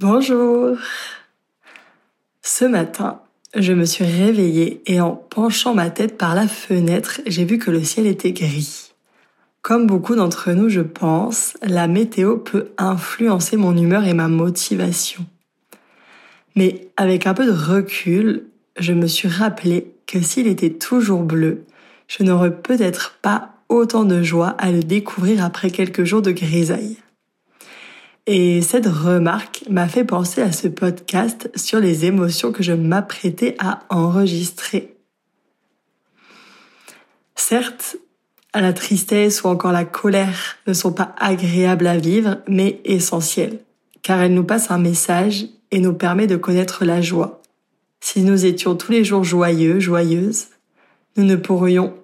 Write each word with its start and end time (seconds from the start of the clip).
Bonjour. 0.00 0.76
Ce 2.40 2.64
matin, 2.64 3.20
je 3.56 3.72
me 3.72 3.84
suis 3.84 4.04
réveillée 4.04 4.80
et 4.86 5.00
en 5.00 5.16
penchant 5.16 5.74
ma 5.74 5.90
tête 5.90 6.16
par 6.16 6.36
la 6.36 6.46
fenêtre, 6.46 7.20
j'ai 7.26 7.44
vu 7.44 7.58
que 7.58 7.72
le 7.72 7.82
ciel 7.82 8.06
était 8.06 8.30
gris. 8.30 8.92
Comme 9.60 9.88
beaucoup 9.88 10.14
d'entre 10.14 10.52
nous, 10.52 10.68
je 10.68 10.82
pense, 10.82 11.54
la 11.62 11.88
météo 11.88 12.36
peut 12.36 12.68
influencer 12.78 13.56
mon 13.56 13.76
humeur 13.76 14.04
et 14.04 14.14
ma 14.14 14.28
motivation. 14.28 15.26
Mais 16.54 16.92
avec 16.96 17.26
un 17.26 17.34
peu 17.34 17.46
de 17.46 17.50
recul, 17.50 18.44
je 18.78 18.92
me 18.92 19.08
suis 19.08 19.26
rappelé 19.26 19.94
que 20.06 20.22
s'il 20.22 20.46
était 20.46 20.74
toujours 20.74 21.24
bleu, 21.24 21.64
je 22.06 22.22
n'aurais 22.22 22.54
peut-être 22.54 23.18
pas 23.20 23.50
autant 23.68 24.04
de 24.04 24.22
joie 24.22 24.54
à 24.58 24.70
le 24.70 24.84
découvrir 24.84 25.44
après 25.44 25.72
quelques 25.72 26.04
jours 26.04 26.22
de 26.22 26.30
grisaille. 26.30 26.98
Et 28.30 28.60
cette 28.60 28.86
remarque 28.86 29.64
m'a 29.70 29.88
fait 29.88 30.04
penser 30.04 30.42
à 30.42 30.52
ce 30.52 30.68
podcast 30.68 31.50
sur 31.56 31.80
les 31.80 32.04
émotions 32.04 32.52
que 32.52 32.62
je 32.62 32.74
m'apprêtais 32.74 33.56
à 33.58 33.80
enregistrer. 33.88 34.98
Certes, 37.36 37.96
la 38.54 38.74
tristesse 38.74 39.44
ou 39.44 39.46
encore 39.46 39.72
la 39.72 39.86
colère 39.86 40.58
ne 40.66 40.74
sont 40.74 40.92
pas 40.92 41.14
agréables 41.18 41.86
à 41.86 41.96
vivre, 41.96 42.36
mais 42.46 42.82
essentielles, 42.84 43.60
car 44.02 44.20
elles 44.20 44.34
nous 44.34 44.44
passent 44.44 44.70
un 44.70 44.76
message 44.76 45.46
et 45.70 45.80
nous 45.80 45.94
permet 45.94 46.26
de 46.26 46.36
connaître 46.36 46.84
la 46.84 47.00
joie. 47.00 47.40
Si 48.00 48.20
nous 48.20 48.44
étions 48.44 48.76
tous 48.76 48.92
les 48.92 49.04
jours 49.04 49.24
joyeux, 49.24 49.80
joyeuses, 49.80 50.48
nous 51.16 51.24
ne 51.24 51.36
pourrions 51.36 51.94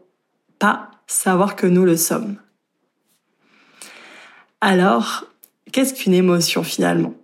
pas 0.59 0.91
savoir 1.07 1.55
que 1.55 1.67
nous 1.67 1.85
le 1.85 1.99
sommes. 1.99 2.37
Alors, 4.63 5.27
Qu'est-ce 5.73 5.95
qu'une 5.95 6.15
émotion 6.15 6.63
finalement? 6.63 7.15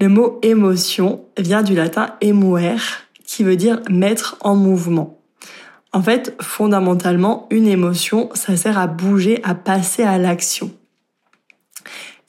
Le 0.00 0.08
mot 0.08 0.38
émotion 0.42 1.24
vient 1.38 1.62
du 1.62 1.74
latin 1.74 2.14
emuer, 2.22 2.76
qui 3.24 3.44
veut 3.44 3.56
dire 3.56 3.80
mettre 3.88 4.36
en 4.40 4.56
mouvement. 4.56 5.20
En 5.92 6.02
fait, 6.02 6.34
fondamentalement, 6.40 7.46
une 7.50 7.68
émotion, 7.68 8.28
ça 8.34 8.56
sert 8.56 8.78
à 8.78 8.88
bouger, 8.88 9.40
à 9.44 9.54
passer 9.54 10.02
à 10.02 10.18
l'action. 10.18 10.72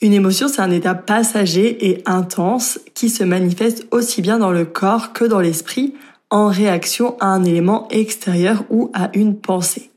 Une 0.01 0.13
émotion, 0.13 0.47
c'est 0.47 0.61
un 0.61 0.69
état 0.69 0.93
passager 0.93 1.89
et 1.89 2.03
intense 2.05 2.79
qui 2.93 3.09
se 3.09 3.23
manifeste 3.23 3.87
aussi 3.91 4.21
bien 4.21 4.37
dans 4.37 4.51
le 4.51 4.65
corps 4.65 5.13
que 5.13 5.25
dans 5.25 5.39
l'esprit 5.39 5.95
en 6.29 6.47
réaction 6.47 7.17
à 7.19 7.27
un 7.27 7.43
élément 7.43 7.87
extérieur 7.89 8.65
ou 8.69 8.91
à 8.93 9.09
une 9.13 9.39
pensée. 9.39 9.89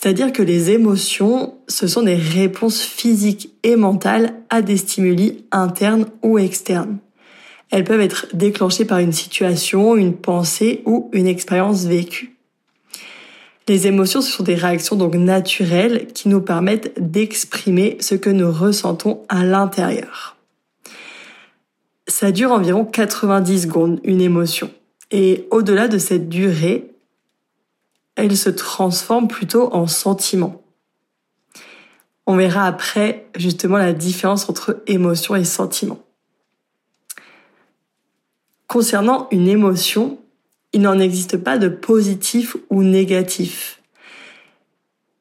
C'est-à-dire 0.00 0.32
que 0.32 0.44
les 0.44 0.70
émotions, 0.70 1.56
ce 1.66 1.88
sont 1.88 2.02
des 2.02 2.14
réponses 2.14 2.80
physiques 2.80 3.52
et 3.64 3.74
mentales 3.74 4.32
à 4.48 4.62
des 4.62 4.76
stimuli 4.76 5.44
internes 5.50 6.06
ou 6.22 6.38
externes. 6.38 6.98
Elles 7.72 7.82
peuvent 7.82 8.00
être 8.00 8.28
déclenchées 8.32 8.84
par 8.84 8.98
une 8.98 9.12
situation, 9.12 9.96
une 9.96 10.14
pensée 10.14 10.82
ou 10.86 11.10
une 11.12 11.26
expérience 11.26 11.84
vécue. 11.86 12.36
Les 13.66 13.88
émotions, 13.88 14.20
ce 14.20 14.30
sont 14.30 14.44
des 14.44 14.54
réactions 14.54 14.94
donc 14.94 15.16
naturelles 15.16 16.06
qui 16.14 16.28
nous 16.28 16.42
permettent 16.42 16.92
d'exprimer 17.00 17.96
ce 17.98 18.14
que 18.14 18.30
nous 18.30 18.52
ressentons 18.52 19.24
à 19.28 19.42
l'intérieur. 19.42 20.36
Ça 22.06 22.30
dure 22.30 22.52
environ 22.52 22.84
90 22.84 23.62
secondes, 23.62 24.00
une 24.04 24.20
émotion. 24.20 24.70
Et 25.10 25.48
au-delà 25.50 25.88
de 25.88 25.98
cette 25.98 26.28
durée, 26.28 26.88
elle 28.18 28.36
se 28.36 28.50
transforme 28.50 29.28
plutôt 29.28 29.72
en 29.72 29.86
sentiment. 29.86 30.62
On 32.26 32.36
verra 32.36 32.66
après 32.66 33.26
justement 33.36 33.78
la 33.78 33.92
différence 33.92 34.50
entre 34.50 34.82
émotion 34.86 35.36
et 35.36 35.44
sentiment. 35.44 36.00
Concernant 38.66 39.28
une 39.30 39.48
émotion, 39.48 40.18
il 40.72 40.82
n'en 40.82 40.98
existe 40.98 41.38
pas 41.38 41.56
de 41.56 41.68
positif 41.68 42.56
ou 42.68 42.82
négatif. 42.82 43.80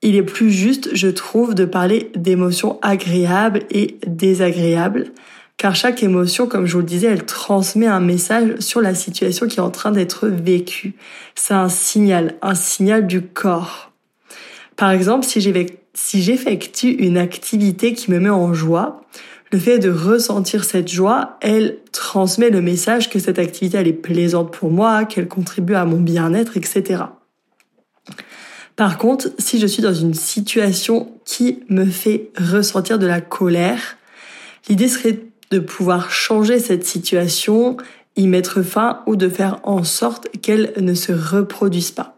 Il 0.02 0.16
est 0.16 0.24
plus 0.24 0.52
juste, 0.52 0.90
je 0.94 1.08
trouve, 1.08 1.54
de 1.54 1.66
parler 1.66 2.12
d'émotions 2.16 2.80
agréables 2.82 3.64
et 3.70 4.00
désagréables, 4.06 5.12
car 5.58 5.76
chaque 5.76 6.04
émotion, 6.04 6.48
comme 6.48 6.68
je 6.68 6.74
vous 6.74 6.80
le 6.80 6.86
disais, 6.86 7.08
elle 7.08 7.26
transmet 7.26 7.88
un 7.88 8.00
message 8.00 8.60
sur 8.60 8.80
la 8.80 8.94
situation 8.94 9.48
qui 9.48 9.58
est 9.58 9.62
en 9.62 9.72
train 9.72 9.92
d'être 9.92 10.28
vécue. 10.28 10.94
C'est 11.34 11.56
un 11.56 11.70
signal, 11.70 12.36
un 12.44 12.54
signal 12.54 13.08
du 13.08 13.24
corps. 13.24 13.92
Par 14.76 14.92
exemple, 14.92 15.26
si 15.26 16.22
j'effectue 16.22 16.92
une 16.92 17.18
activité 17.18 17.94
qui 17.94 18.12
me 18.12 18.20
met 18.20 18.30
en 18.30 18.54
joie, 18.54 19.02
le 19.52 19.58
fait 19.58 19.80
de 19.80 19.90
ressentir 19.90 20.64
cette 20.64 20.90
joie, 20.90 21.38
elle 21.42 21.78
transmet 21.92 22.52
le 22.52 22.62
message 22.62 23.10
que 23.10 23.18
cette 23.18 23.40
activité 23.40 23.78
elle 23.78 23.88
est 23.88 23.94
plaisante 23.94 24.54
pour 24.54 24.70
moi, 24.70 25.06
qu'elle 25.06 25.28
contribue 25.28 25.74
à 25.74 25.86
mon 25.86 26.00
bien-être, 26.00 26.58
etc. 26.58 27.04
Par 28.76 29.00
contre, 29.00 29.30
si 29.40 29.60
je 29.60 29.66
suis 29.66 29.82
dans 29.82 29.94
une 29.94 30.14
situation 30.14 31.12
qui 31.26 31.64
me 31.70 31.86
fait 31.86 32.30
ressentir 32.38 33.00
de 33.00 33.08
la 33.08 33.22
colère, 33.22 33.98
l'idée 34.70 34.88
serait 34.88 35.27
de 35.52 35.60
pouvoir 35.60 36.12
changer 36.12 36.60
cette 36.60 36.86
situation, 36.86 37.78
y 38.16 38.28
mettre 38.28 38.62
fin 38.62 39.02
ou 39.06 39.16
de 39.16 39.30
faire 39.30 39.60
en 39.64 39.84
sorte 39.84 40.28
qu'elle 40.42 40.74
ne 40.78 40.94
se 40.94 41.12
reproduise 41.12 41.92
pas. 41.92 42.18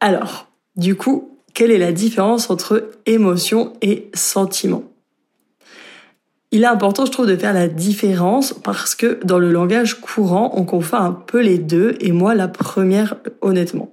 Alors, 0.00 0.48
du 0.76 0.96
coup, 0.96 1.38
quelle 1.54 1.70
est 1.70 1.78
la 1.78 1.92
différence 1.92 2.50
entre 2.50 2.90
émotion 3.06 3.74
et 3.80 4.10
sentiment? 4.14 4.84
Il 6.50 6.62
est 6.62 6.66
important, 6.66 7.04
je 7.04 7.10
trouve, 7.10 7.26
de 7.26 7.36
faire 7.36 7.52
la 7.52 7.68
différence 7.68 8.52
parce 8.52 8.94
que 8.94 9.18
dans 9.24 9.38
le 9.38 9.50
langage 9.50 10.00
courant, 10.00 10.52
on 10.54 10.64
confond 10.64 10.98
un 10.98 11.12
peu 11.12 11.40
les 11.40 11.58
deux 11.58 11.96
et 12.00 12.12
moi 12.12 12.34
la 12.34 12.48
première, 12.48 13.16
honnêtement. 13.40 13.90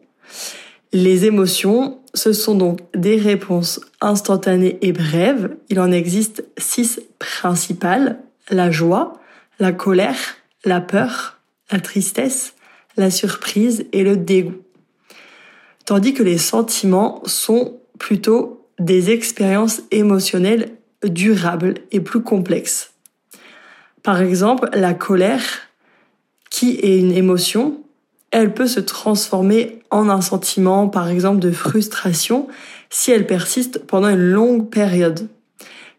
Les 0.93 1.25
émotions, 1.25 1.99
ce 2.13 2.33
sont 2.33 2.55
donc 2.55 2.79
des 2.93 3.15
réponses 3.15 3.79
instantanées 4.01 4.77
et 4.81 4.91
brèves. 4.91 5.55
Il 5.69 5.79
en 5.79 5.91
existe 5.91 6.43
six 6.57 6.99
principales. 7.17 8.19
La 8.49 8.71
joie, 8.71 9.13
la 9.59 9.71
colère, 9.71 10.35
la 10.65 10.81
peur, 10.81 11.39
la 11.71 11.79
tristesse, 11.79 12.55
la 12.97 13.09
surprise 13.09 13.85
et 13.93 14.03
le 14.03 14.17
dégoût. 14.17 14.61
Tandis 15.85 16.13
que 16.13 16.23
les 16.23 16.37
sentiments 16.37 17.21
sont 17.25 17.79
plutôt 17.97 18.67
des 18.79 19.11
expériences 19.11 19.81
émotionnelles 19.91 20.71
durables 21.03 21.75
et 21.91 22.01
plus 22.01 22.21
complexes. 22.21 22.93
Par 24.03 24.21
exemple, 24.21 24.69
la 24.73 24.93
colère, 24.93 25.43
qui 26.49 26.79
est 26.81 26.99
une 26.99 27.13
émotion, 27.13 27.80
elle 28.31 28.53
peut 28.53 28.67
se 28.67 28.79
transformer 28.79 29.79
en 29.89 30.09
un 30.09 30.21
sentiment, 30.21 30.87
par 30.87 31.09
exemple, 31.09 31.39
de 31.39 31.51
frustration 31.51 32.47
si 32.89 33.11
elle 33.11 33.27
persiste 33.27 33.85
pendant 33.85 34.09
une 34.09 34.31
longue 34.31 34.69
période. 34.69 35.27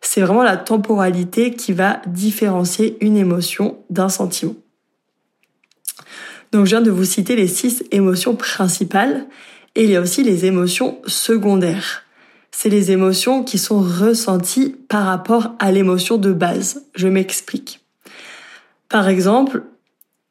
C'est 0.00 0.22
vraiment 0.22 0.42
la 0.42 0.56
temporalité 0.56 1.54
qui 1.54 1.72
va 1.72 2.00
différencier 2.06 2.97
une 3.00 3.16
émotion 3.16 3.78
d'un 3.91 4.09
sentiment. 4.09 4.56
Donc 6.50 6.66
je 6.66 6.71
viens 6.71 6.82
de 6.82 6.91
vous 6.91 7.04
citer 7.04 7.37
les 7.37 7.48
six 7.48 7.84
émotions 7.92 8.34
principales 8.34 9.26
et 9.75 9.84
il 9.84 9.91
y 9.91 9.97
a 9.97 10.00
aussi 10.00 10.22
les 10.22 10.44
émotions 10.44 11.00
secondaires. 11.06 12.03
C'est 12.50 12.69
les 12.69 12.91
émotions 12.91 13.42
qui 13.42 13.59
sont 13.59 13.81
ressenties 13.81 14.76
par 14.88 15.06
rapport 15.06 15.54
à 15.59 15.72
l'émotion 15.72 16.19
de 16.19 16.32
base. 16.32 16.84
Je 16.94 17.09
m'explique. 17.09 17.81
Par 18.91 19.09
exemple, 19.09 19.62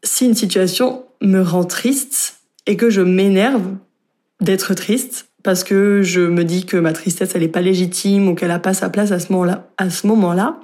si 0.04 0.26
une 0.26 0.36
situation 0.36 1.06
me 1.22 1.42
rend 1.42 1.64
triste 1.64 2.42
et 2.66 2.78
que 2.78 2.90
je 2.90 3.02
m'énerve 3.02 3.76
d'être 4.40 4.74
triste 4.74 5.28
parce 5.44 5.64
que 5.64 6.02
je 6.04 6.22
me 6.22 6.44
dis 6.44 6.66
que 6.66 6.78
ma 6.78 6.94
tristesse 6.94 7.32
elle 7.36 7.44
est 7.44 7.48
pas 7.48 7.62
légitime 7.62 8.28
ou 8.28 8.36
qu'elle 8.36 8.52
a 8.52 8.60
pas 8.60 8.74
sa 8.74 8.90
place 8.90 9.12
à 9.12 9.20
ce 9.20 9.32
moment-là, 9.32 9.70
à 9.78 9.90
ce 9.90 10.08
moment-là, 10.08 10.60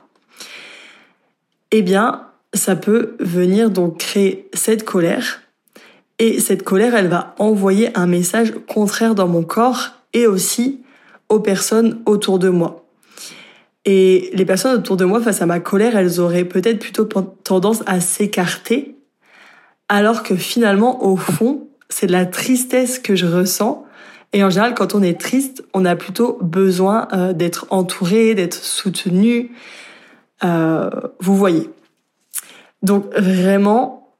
eh 1.71 1.81
bien, 1.81 2.27
ça 2.54 2.75
peut 2.75 3.15
venir 3.19 3.69
donc 3.69 4.00
créer 4.00 4.50
cette 4.54 4.83
colère 4.83 5.42
et 6.19 6.39
cette 6.39 6.63
colère, 6.63 6.95
elle 6.95 7.10
va 7.10 7.36
envoyer 7.38 7.95
un 7.95 8.07
message 8.07 8.53
contraire 8.68 9.13
dans 9.13 9.27
mon 9.27 9.44
corps 9.44 9.89
et 10.13 10.25
aussi 10.25 10.81
aux 11.30 11.39
personnes 11.39 12.01
autour 12.06 12.39
de 12.39 12.50
moi. 12.50 12.86
Et 13.86 14.31
les 14.33 14.45
personnes 14.45 14.80
autour 14.80 14.98
de 14.98 15.06
moi 15.06 15.21
face 15.21 15.42
à 15.42 15.45
ma 15.45 15.60
colère, 15.60 15.95
elles 15.95 16.19
auraient 16.19 16.45
peut-être 16.45 16.80
plutôt 16.80 17.06
tendance 17.06 17.83
à 17.86 18.00
s'écarter 18.00 18.96
alors 19.89 20.24
que 20.24 20.36
finalement, 20.36 21.06
au 21.06 21.16
fond, 21.16 21.68
c'est 21.89 22.07
de 22.07 22.12
la 22.12 22.25
tristesse 22.25 23.00
que 23.00 23.16
je 23.16 23.25
ressens. 23.25 23.86
Et 24.34 24.44
en 24.44 24.50
général, 24.50 24.74
quand 24.74 24.94
on 24.94 25.01
est 25.01 25.19
triste, 25.19 25.63
on 25.74 25.86
a 25.86 25.95
plutôt 25.95 26.38
besoin 26.42 27.07
euh, 27.13 27.34
d'être 27.34 27.66
entouré, 27.69 28.36
d'être 28.36 28.56
soutenu. 28.56 29.51
Euh, 30.44 30.89
vous 31.19 31.36
voyez. 31.36 31.69
Donc 32.84 33.12
vraiment, 33.16 34.13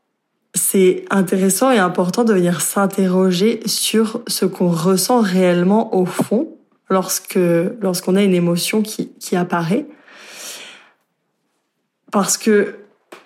c'est 0.54 1.06
intéressant 1.10 1.72
et 1.72 1.78
important 1.78 2.24
de 2.24 2.34
venir 2.34 2.62
s'interroger 2.62 3.60
sur 3.66 4.22
ce 4.28 4.46
qu'on 4.46 4.70
ressent 4.70 5.20
réellement 5.20 5.96
au 5.96 6.06
fond 6.06 6.50
lorsque 6.90 7.40
lorsqu'on 7.82 8.16
a 8.16 8.24
une 8.24 8.34
émotion 8.34 8.82
qui, 8.82 9.12
qui 9.20 9.36
apparaît. 9.36 9.86
parce 12.12 12.38
que 12.38 12.76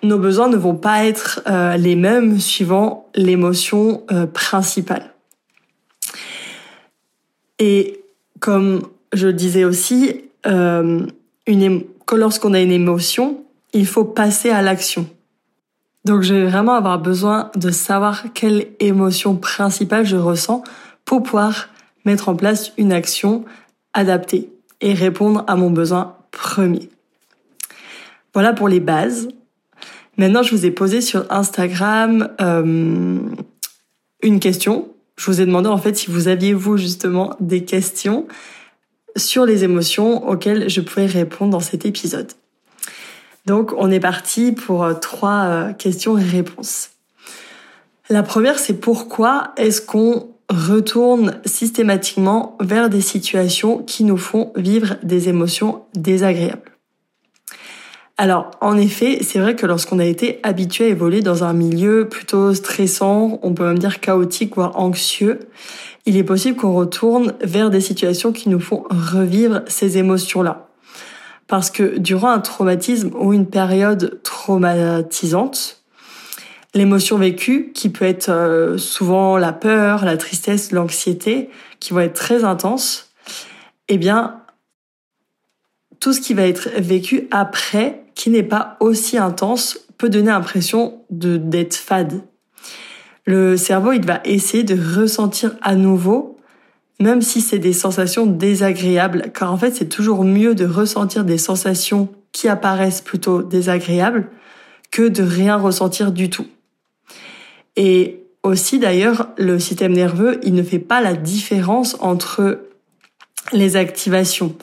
nos 0.02 0.18
besoins 0.18 0.48
ne 0.48 0.56
vont 0.56 0.74
pas 0.74 1.04
être 1.04 1.42
euh, 1.46 1.76
les 1.76 1.96
mêmes 1.96 2.40
suivant 2.40 3.08
l'émotion 3.14 4.02
euh, 4.10 4.26
principale. 4.26 5.14
Et 7.58 8.00
comme 8.40 8.82
je 9.12 9.28
disais 9.28 9.64
aussi, 9.64 10.22
euh, 10.46 11.06
une, 11.46 11.84
lorsqu'on 12.12 12.54
a 12.54 12.60
une 12.60 12.72
émotion, 12.72 13.44
il 13.72 13.86
faut 13.86 14.04
passer 14.04 14.50
à 14.50 14.62
l'action. 14.62 15.08
Donc 16.04 16.22
je 16.22 16.34
vais 16.34 16.46
vraiment 16.46 16.74
avoir 16.74 16.98
besoin 16.98 17.50
de 17.54 17.70
savoir 17.70 18.24
quelle 18.34 18.66
émotion 18.80 19.36
principale 19.36 20.04
je 20.04 20.16
ressens 20.16 20.64
pour 21.04 21.22
pouvoir 21.22 21.68
mettre 22.04 22.28
en 22.28 22.34
place 22.34 22.72
une 22.76 22.92
action 22.92 23.44
adaptée 23.94 24.50
et 24.80 24.94
répondre 24.94 25.44
à 25.46 25.54
mon 25.54 25.70
besoin 25.70 26.16
premier. 26.32 26.88
Voilà 28.34 28.52
pour 28.52 28.68
les 28.68 28.80
bases. 28.80 29.28
Maintenant, 30.22 30.44
je 30.44 30.54
vous 30.54 30.64
ai 30.64 30.70
posé 30.70 31.00
sur 31.00 31.26
Instagram 31.30 32.28
euh, 32.40 33.18
une 34.22 34.38
question. 34.38 34.88
Je 35.16 35.26
vous 35.28 35.40
ai 35.40 35.46
demandé 35.46 35.66
en 35.66 35.78
fait 35.78 35.96
si 35.96 36.12
vous 36.12 36.28
aviez 36.28 36.54
vous 36.54 36.76
justement 36.76 37.34
des 37.40 37.64
questions 37.64 38.28
sur 39.16 39.44
les 39.44 39.64
émotions 39.64 40.28
auxquelles 40.28 40.70
je 40.70 40.80
pouvais 40.80 41.06
répondre 41.06 41.50
dans 41.50 41.58
cet 41.58 41.86
épisode. 41.86 42.30
Donc 43.46 43.74
on 43.76 43.90
est 43.90 43.98
parti 43.98 44.52
pour 44.52 44.84
euh, 44.84 44.94
trois 44.94 45.42
euh, 45.42 45.72
questions 45.72 46.16
et 46.16 46.22
réponses. 46.22 46.90
La 48.08 48.22
première, 48.22 48.60
c'est 48.60 48.78
pourquoi 48.78 49.50
est-ce 49.56 49.82
qu'on 49.82 50.28
retourne 50.48 51.40
systématiquement 51.46 52.56
vers 52.60 52.90
des 52.90 53.00
situations 53.00 53.78
qui 53.78 54.04
nous 54.04 54.18
font 54.18 54.52
vivre 54.54 54.98
des 55.02 55.28
émotions 55.28 55.82
désagréables? 55.94 56.71
Alors, 58.22 58.52
en 58.60 58.76
effet, 58.76 59.18
c'est 59.22 59.40
vrai 59.40 59.56
que 59.56 59.66
lorsqu'on 59.66 59.98
a 59.98 60.04
été 60.04 60.38
habitué 60.44 60.84
à 60.84 60.88
évoluer 60.90 61.22
dans 61.22 61.42
un 61.42 61.52
milieu 61.52 62.08
plutôt 62.08 62.54
stressant, 62.54 63.40
on 63.42 63.52
peut 63.52 63.64
même 63.64 63.80
dire 63.80 63.98
chaotique, 63.98 64.54
voire 64.54 64.78
anxieux, 64.78 65.40
il 66.06 66.16
est 66.16 66.22
possible 66.22 66.56
qu'on 66.56 66.72
retourne 66.72 67.34
vers 67.40 67.68
des 67.68 67.80
situations 67.80 68.30
qui 68.30 68.48
nous 68.48 68.60
font 68.60 68.84
revivre 68.90 69.62
ces 69.66 69.98
émotions-là. 69.98 70.68
Parce 71.48 71.68
que 71.68 71.98
durant 71.98 72.30
un 72.30 72.38
traumatisme 72.38 73.10
ou 73.18 73.32
une 73.32 73.48
période 73.48 74.20
traumatisante, 74.22 75.82
l'émotion 76.74 77.18
vécue, 77.18 77.72
qui 77.74 77.88
peut 77.88 78.04
être 78.04 78.28
euh, 78.28 78.78
souvent 78.78 79.36
la 79.36 79.52
peur, 79.52 80.04
la 80.04 80.16
tristesse, 80.16 80.70
l'anxiété, 80.70 81.50
qui 81.80 81.92
vont 81.92 81.98
être 81.98 82.14
très 82.14 82.44
intenses, 82.44 83.10
eh 83.88 83.98
bien, 83.98 84.42
tout 85.98 86.12
ce 86.12 86.20
qui 86.20 86.34
va 86.34 86.46
être 86.46 86.68
vécu 86.78 87.26
après, 87.32 88.01
qui 88.14 88.30
n'est 88.30 88.42
pas 88.42 88.76
aussi 88.80 89.18
intense, 89.18 89.78
peut 89.98 90.08
donner 90.08 90.30
l'impression 90.30 91.02
de 91.10 91.36
d'être 91.36 91.76
fade. 91.76 92.22
Le 93.24 93.56
cerveau, 93.56 93.92
il 93.92 94.04
va 94.04 94.20
essayer 94.24 94.64
de 94.64 94.76
ressentir 94.98 95.56
à 95.62 95.74
nouveau 95.76 96.32
même 97.02 97.20
si 97.20 97.40
c'est 97.40 97.58
des 97.58 97.72
sensations 97.72 98.26
désagréables, 98.26 99.32
car 99.34 99.52
en 99.52 99.56
fait 99.56 99.74
c'est 99.74 99.88
toujours 99.88 100.24
mieux 100.24 100.54
de 100.54 100.64
ressentir 100.64 101.24
des 101.24 101.38
sensations 101.38 102.08
qui 102.30 102.48
apparaissent 102.48 103.00
plutôt 103.00 103.42
désagréables 103.42 104.28
que 104.90 105.08
de 105.08 105.22
rien 105.22 105.56
ressentir 105.56 106.12
du 106.12 106.30
tout. 106.30 106.46
Et 107.76 108.20
aussi 108.42 108.78
d'ailleurs, 108.78 109.28
le 109.36 109.58
système 109.58 109.92
nerveux, 109.92 110.38
il 110.42 110.54
ne 110.54 110.62
fait 110.62 110.78
pas 110.78 111.00
la 111.00 111.14
différence 111.14 111.96
entre 112.00 112.60
les 113.52 113.76
activations. 113.76 114.54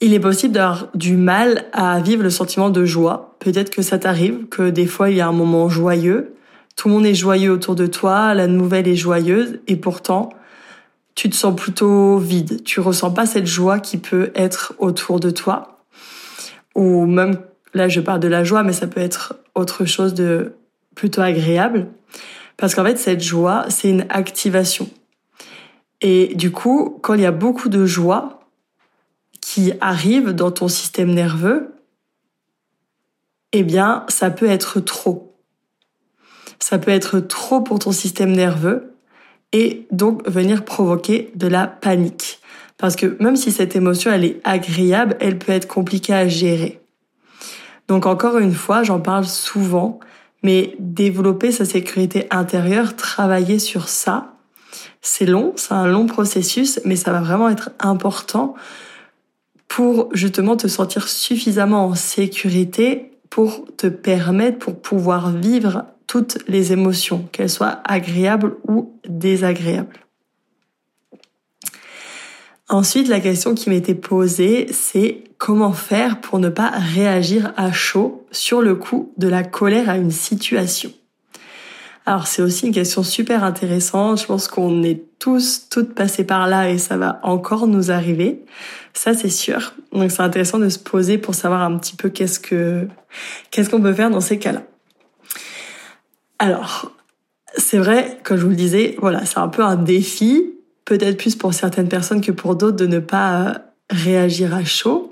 Il 0.00 0.14
est 0.14 0.20
possible 0.20 0.54
d'avoir 0.54 0.88
du 0.94 1.16
mal 1.16 1.64
à 1.72 1.98
vivre 2.00 2.22
le 2.22 2.30
sentiment 2.30 2.70
de 2.70 2.84
joie. 2.84 3.34
Peut-être 3.40 3.70
que 3.70 3.82
ça 3.82 3.98
t'arrive, 3.98 4.46
que 4.48 4.70
des 4.70 4.86
fois 4.86 5.10
il 5.10 5.16
y 5.16 5.20
a 5.20 5.26
un 5.26 5.32
moment 5.32 5.68
joyeux, 5.68 6.34
tout 6.76 6.86
le 6.86 6.94
monde 6.94 7.06
est 7.06 7.14
joyeux 7.14 7.50
autour 7.50 7.74
de 7.74 7.86
toi, 7.86 8.34
la 8.34 8.46
nouvelle 8.46 8.86
est 8.86 8.94
joyeuse, 8.94 9.58
et 9.66 9.74
pourtant, 9.74 10.30
tu 11.16 11.28
te 11.28 11.34
sens 11.34 11.56
plutôt 11.56 12.18
vide. 12.18 12.62
Tu 12.62 12.78
ressens 12.78 13.10
pas 13.10 13.26
cette 13.26 13.46
joie 13.46 13.80
qui 13.80 13.98
peut 13.98 14.30
être 14.36 14.74
autour 14.78 15.18
de 15.18 15.30
toi. 15.30 15.80
Ou 16.76 17.04
même, 17.06 17.36
là, 17.74 17.88
je 17.88 18.00
parle 18.00 18.20
de 18.20 18.28
la 18.28 18.44
joie, 18.44 18.62
mais 18.62 18.72
ça 18.72 18.86
peut 18.86 19.00
être 19.00 19.34
autre 19.56 19.84
chose 19.84 20.14
de 20.14 20.52
plutôt 20.94 21.20
agréable. 21.20 21.88
Parce 22.56 22.76
qu'en 22.76 22.84
fait, 22.84 22.96
cette 22.96 23.24
joie, 23.24 23.64
c'est 23.68 23.90
une 23.90 24.06
activation. 24.08 24.88
Et 26.00 26.36
du 26.36 26.52
coup, 26.52 27.00
quand 27.02 27.14
il 27.14 27.22
y 27.22 27.26
a 27.26 27.32
beaucoup 27.32 27.68
de 27.68 27.84
joie 27.86 28.37
arrive 29.80 30.30
dans 30.30 30.50
ton 30.50 30.68
système 30.68 31.12
nerveux, 31.12 31.74
eh 33.52 33.62
bien, 33.62 34.04
ça 34.08 34.30
peut 34.30 34.48
être 34.48 34.80
trop. 34.80 35.36
Ça 36.58 36.78
peut 36.78 36.90
être 36.90 37.20
trop 37.20 37.60
pour 37.60 37.78
ton 37.78 37.92
système 37.92 38.32
nerveux 38.32 38.94
et 39.52 39.86
donc 39.90 40.28
venir 40.28 40.64
provoquer 40.64 41.30
de 41.34 41.46
la 41.46 41.66
panique. 41.66 42.40
Parce 42.76 42.94
que 42.94 43.16
même 43.20 43.36
si 43.36 43.50
cette 43.50 43.74
émotion, 43.74 44.12
elle 44.12 44.24
est 44.24 44.40
agréable, 44.44 45.16
elle 45.20 45.38
peut 45.38 45.52
être 45.52 45.66
compliquée 45.66 46.14
à 46.14 46.28
gérer. 46.28 46.80
Donc 47.88 48.06
encore 48.06 48.38
une 48.38 48.52
fois, 48.54 48.82
j'en 48.82 49.00
parle 49.00 49.24
souvent, 49.24 49.98
mais 50.42 50.76
développer 50.78 51.50
sa 51.50 51.64
sécurité 51.64 52.26
intérieure, 52.30 52.94
travailler 52.96 53.58
sur 53.58 53.88
ça, 53.88 54.34
c'est 55.00 55.26
long, 55.26 55.52
c'est 55.56 55.72
un 55.72 55.86
long 55.86 56.06
processus, 56.06 56.80
mais 56.84 56.96
ça 56.96 57.12
va 57.12 57.20
vraiment 57.20 57.48
être 57.48 57.70
important 57.80 58.54
pour 59.68 60.08
justement 60.12 60.56
te 60.56 60.66
sentir 60.66 61.08
suffisamment 61.08 61.86
en 61.86 61.94
sécurité 61.94 63.12
pour 63.30 63.66
te 63.76 63.86
permettre, 63.86 64.58
pour 64.58 64.80
pouvoir 64.80 65.30
vivre 65.30 65.84
toutes 66.06 66.38
les 66.48 66.72
émotions, 66.72 67.28
qu'elles 67.30 67.50
soient 67.50 67.82
agréables 67.84 68.56
ou 68.66 68.92
désagréables. 69.06 70.00
Ensuite, 72.70 73.08
la 73.08 73.20
question 73.20 73.54
qui 73.54 73.70
m'était 73.70 73.94
posée, 73.94 74.66
c'est 74.72 75.24
comment 75.38 75.72
faire 75.72 76.20
pour 76.20 76.38
ne 76.38 76.48
pas 76.48 76.70
réagir 76.70 77.52
à 77.56 77.72
chaud 77.72 78.26
sur 78.30 78.60
le 78.60 78.74
coup 78.74 79.12
de 79.16 79.28
la 79.28 79.42
colère 79.42 79.88
à 79.88 79.96
une 79.96 80.10
situation? 80.10 80.92
Alors 82.08 82.26
c'est 82.26 82.40
aussi 82.40 82.66
une 82.66 82.72
question 82.72 83.02
super 83.02 83.44
intéressante. 83.44 84.22
Je 84.22 84.24
pense 84.24 84.48
qu'on 84.48 84.82
est 84.82 85.02
tous, 85.18 85.68
toutes 85.68 85.94
passées 85.94 86.24
par 86.24 86.48
là 86.48 86.70
et 86.70 86.78
ça 86.78 86.96
va 86.96 87.20
encore 87.22 87.66
nous 87.66 87.90
arriver. 87.90 88.46
Ça 88.94 89.12
c'est 89.12 89.28
sûr. 89.28 89.74
Donc 89.92 90.10
c'est 90.10 90.22
intéressant 90.22 90.58
de 90.58 90.70
se 90.70 90.78
poser 90.78 91.18
pour 91.18 91.34
savoir 91.34 91.60
un 91.60 91.76
petit 91.76 91.96
peu 91.96 92.08
qu'est-ce 92.08 92.40
que 92.40 92.88
qu'est-ce 93.50 93.68
qu'on 93.68 93.82
peut 93.82 93.92
faire 93.92 94.08
dans 94.08 94.22
ces 94.22 94.38
cas-là. 94.38 94.62
Alors, 96.38 96.92
c'est 97.58 97.76
vrai, 97.76 98.18
comme 98.24 98.38
je 98.38 98.44
vous 98.44 98.50
le 98.50 98.56
disais, 98.56 98.96
voilà, 99.00 99.26
c'est 99.26 99.38
un 99.38 99.48
peu 99.48 99.62
un 99.62 99.76
défi, 99.76 100.54
peut-être 100.86 101.18
plus 101.18 101.36
pour 101.36 101.52
certaines 101.52 101.90
personnes 101.90 102.22
que 102.22 102.32
pour 102.32 102.56
d'autres, 102.56 102.78
de 102.78 102.86
ne 102.86 103.00
pas 103.00 103.40
euh, 103.42 103.52
réagir 103.90 104.54
à 104.54 104.64
chaud. 104.64 105.07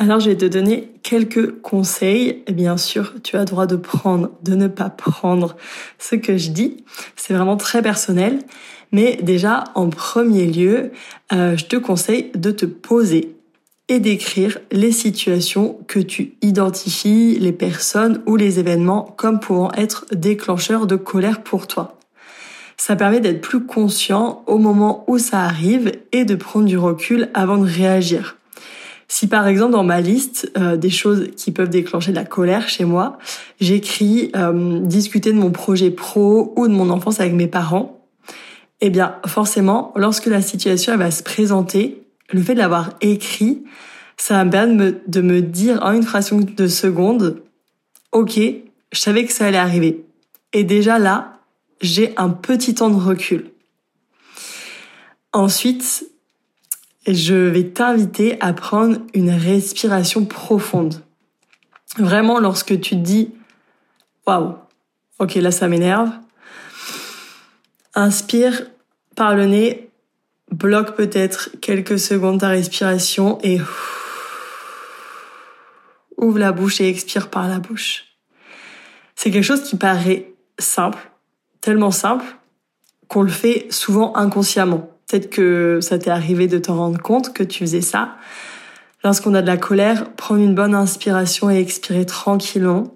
Alors, 0.00 0.20
je 0.20 0.30
vais 0.30 0.36
te 0.36 0.44
donner 0.44 0.92
quelques 1.02 1.60
conseils. 1.60 2.44
bien 2.52 2.76
sûr, 2.76 3.14
tu 3.24 3.34
as 3.34 3.44
droit 3.44 3.66
de 3.66 3.74
prendre, 3.74 4.30
de 4.44 4.54
ne 4.54 4.68
pas 4.68 4.90
prendre 4.90 5.56
ce 5.98 6.14
que 6.14 6.36
je 6.36 6.50
dis. 6.50 6.84
C'est 7.16 7.34
vraiment 7.34 7.56
très 7.56 7.82
personnel. 7.82 8.38
Mais 8.92 9.18
déjà, 9.20 9.64
en 9.74 9.88
premier 9.88 10.46
lieu, 10.46 10.92
euh, 11.32 11.56
je 11.56 11.64
te 11.64 11.74
conseille 11.74 12.30
de 12.36 12.52
te 12.52 12.64
poser 12.64 13.34
et 13.88 13.98
d'écrire 13.98 14.58
les 14.70 14.92
situations 14.92 15.80
que 15.88 15.98
tu 15.98 16.34
identifies, 16.42 17.36
les 17.40 17.52
personnes 17.52 18.22
ou 18.26 18.36
les 18.36 18.60
événements 18.60 19.02
comme 19.02 19.40
pouvant 19.40 19.72
être 19.72 20.06
déclencheurs 20.12 20.86
de 20.86 20.94
colère 20.94 21.42
pour 21.42 21.66
toi. 21.66 21.98
Ça 22.76 22.94
permet 22.94 23.18
d'être 23.18 23.40
plus 23.40 23.66
conscient 23.66 24.44
au 24.46 24.58
moment 24.58 25.02
où 25.08 25.18
ça 25.18 25.40
arrive 25.40 25.90
et 26.12 26.24
de 26.24 26.36
prendre 26.36 26.66
du 26.66 26.78
recul 26.78 27.30
avant 27.34 27.58
de 27.58 27.66
réagir. 27.66 28.37
Si 29.10 29.26
par 29.26 29.48
exemple 29.48 29.72
dans 29.72 29.84
ma 29.84 30.02
liste 30.02 30.52
euh, 30.58 30.76
des 30.76 30.90
choses 30.90 31.30
qui 31.34 31.50
peuvent 31.50 31.70
déclencher 31.70 32.10
de 32.10 32.16
la 32.16 32.26
colère 32.26 32.68
chez 32.68 32.84
moi, 32.84 33.18
j'écris 33.58 34.30
euh, 34.36 34.80
discuter 34.80 35.32
de 35.32 35.38
mon 35.38 35.50
projet 35.50 35.90
pro 35.90 36.52
ou 36.56 36.68
de 36.68 36.72
mon 36.74 36.90
enfance 36.90 37.18
avec 37.18 37.32
mes 37.32 37.46
parents, 37.46 38.06
eh 38.82 38.90
bien 38.90 39.16
forcément 39.26 39.92
lorsque 39.96 40.26
la 40.26 40.42
situation 40.42 40.94
va 40.98 41.10
se 41.10 41.22
présenter, 41.22 42.02
le 42.30 42.42
fait 42.42 42.52
de 42.52 42.58
l'avoir 42.58 42.90
écrit, 43.00 43.64
ça 44.18 44.34
va 44.34 44.44
me 44.44 44.50
permettre 44.50 44.98
de 45.06 45.20
me, 45.22 45.40
dire 45.40 45.78
en 45.82 45.92
une 45.92 46.02
fraction 46.02 46.40
de 46.40 46.66
seconde, 46.66 47.42
ok, 48.12 48.38
je 48.92 48.98
savais 48.98 49.24
que 49.24 49.32
ça 49.32 49.46
allait 49.46 49.56
arriver. 49.56 50.04
Et 50.52 50.64
déjà 50.64 50.98
là, 50.98 51.40
j'ai 51.80 52.12
un 52.18 52.28
petit 52.28 52.74
temps 52.74 52.90
de 52.90 52.96
recul. 52.96 53.50
Ensuite, 55.32 56.10
je 57.14 57.34
vais 57.34 57.64
t'inviter 57.64 58.40
à 58.40 58.52
prendre 58.52 58.98
une 59.14 59.30
respiration 59.30 60.24
profonde. 60.24 61.02
Vraiment, 61.96 62.40
lorsque 62.40 62.78
tu 62.80 62.90
te 62.90 63.00
dis, 63.00 63.32
waouh, 64.26 64.56
ok, 65.18 65.34
là 65.36 65.50
ça 65.50 65.68
m'énerve, 65.68 66.10
inspire 67.94 68.62
par 69.16 69.34
le 69.34 69.46
nez 69.46 69.90
bloque 70.50 70.96
peut-être 70.96 71.50
quelques 71.60 71.98
secondes 71.98 72.40
ta 72.40 72.48
respiration 72.48 73.38
et 73.42 73.60
Ouvre 76.18 76.40
la 76.40 76.50
bouche 76.50 76.80
et 76.80 76.88
expire 76.88 77.30
par 77.30 77.46
la 77.46 77.60
bouche. 77.60 78.06
C'est 79.14 79.30
quelque 79.30 79.44
chose 79.44 79.62
qui 79.62 79.76
paraît 79.76 80.32
simple, 80.58 80.98
tellement 81.60 81.92
simple, 81.92 82.24
qu'on 83.06 83.22
le 83.22 83.30
fait 83.30 83.68
souvent 83.70 84.16
inconsciemment. 84.16 84.90
Peut-être 85.08 85.30
que 85.30 85.78
ça 85.80 85.98
t'est 85.98 86.10
arrivé 86.10 86.48
de 86.48 86.58
te 86.58 86.70
rendre 86.70 87.00
compte 87.00 87.32
que 87.32 87.42
tu 87.42 87.60
faisais 87.60 87.80
ça. 87.80 88.16
Lorsqu'on 89.02 89.34
a 89.34 89.42
de 89.42 89.46
la 89.46 89.56
colère, 89.56 90.12
prendre 90.12 90.42
une 90.42 90.54
bonne 90.54 90.74
inspiration 90.74 91.50
et 91.50 91.58
expirer 91.58 92.04
tranquillement, 92.04 92.94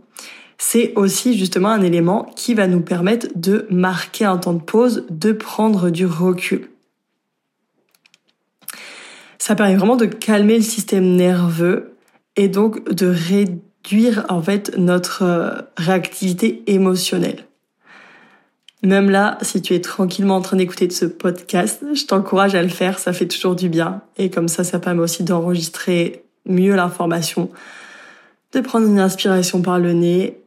c'est 0.59 0.93
aussi 0.95 1.37
justement 1.39 1.71
un 1.71 1.83
élément 1.83 2.31
qui 2.37 2.55
va 2.55 2.67
nous 2.67 2.83
permettre 2.83 3.29
de 3.35 3.67
marquer 3.71 4.27
un 4.27 4.37
temps 4.37 4.53
de 4.53 4.63
pause, 4.63 5.07
de 5.11 5.33
prendre 5.33 5.91
du 5.91 6.07
recul. 6.07 6.69
Ça 9.39 9.55
permet 9.55 9.75
vraiment 9.75 9.97
de 9.97 10.07
calmer 10.07 10.57
le 10.57 10.63
système 10.63 11.17
nerveux 11.17 11.97
et 12.37 12.49
donc 12.49 12.89
de 12.91 13.07
réduire 13.07 14.27
en 14.29 14.41
fait 14.41 14.77
notre 14.77 15.23
euh, 15.23 15.63
réactivité 15.77 16.63
émotionnelle. 16.67 17.45
Même 18.83 19.11
là, 19.11 19.39
si 19.43 19.63
tu 19.63 19.75
es 19.75 19.81
tranquillement 19.81 20.37
en 20.37 20.41
train 20.41 20.57
d'écouter 20.57 20.91
ce 20.91 21.05
podcast, 21.05 21.85
je 21.95 22.05
t'encourage 22.05 22.57
à 22.57 22.63
le 22.63 22.69
faire, 22.69 22.99
ça 22.99 23.13
fait 23.13 23.29
toujours 23.29 23.55
du 23.55 23.69
bien. 23.69 24.03
Et 24.17 24.29
comme 24.29 24.49
ça, 24.49 24.65
ça 24.65 24.81
permet 24.81 25.03
aussi 25.03 25.23
d'enregistrer 25.23 26.25
mieux 26.47 26.75
l'information, 26.75 27.51
de 28.53 28.61
prendre 28.61 28.89
une 28.89 28.99
inspiration 28.99 29.63
par 29.63 29.79
le 29.79 29.93
nez, 29.93 30.43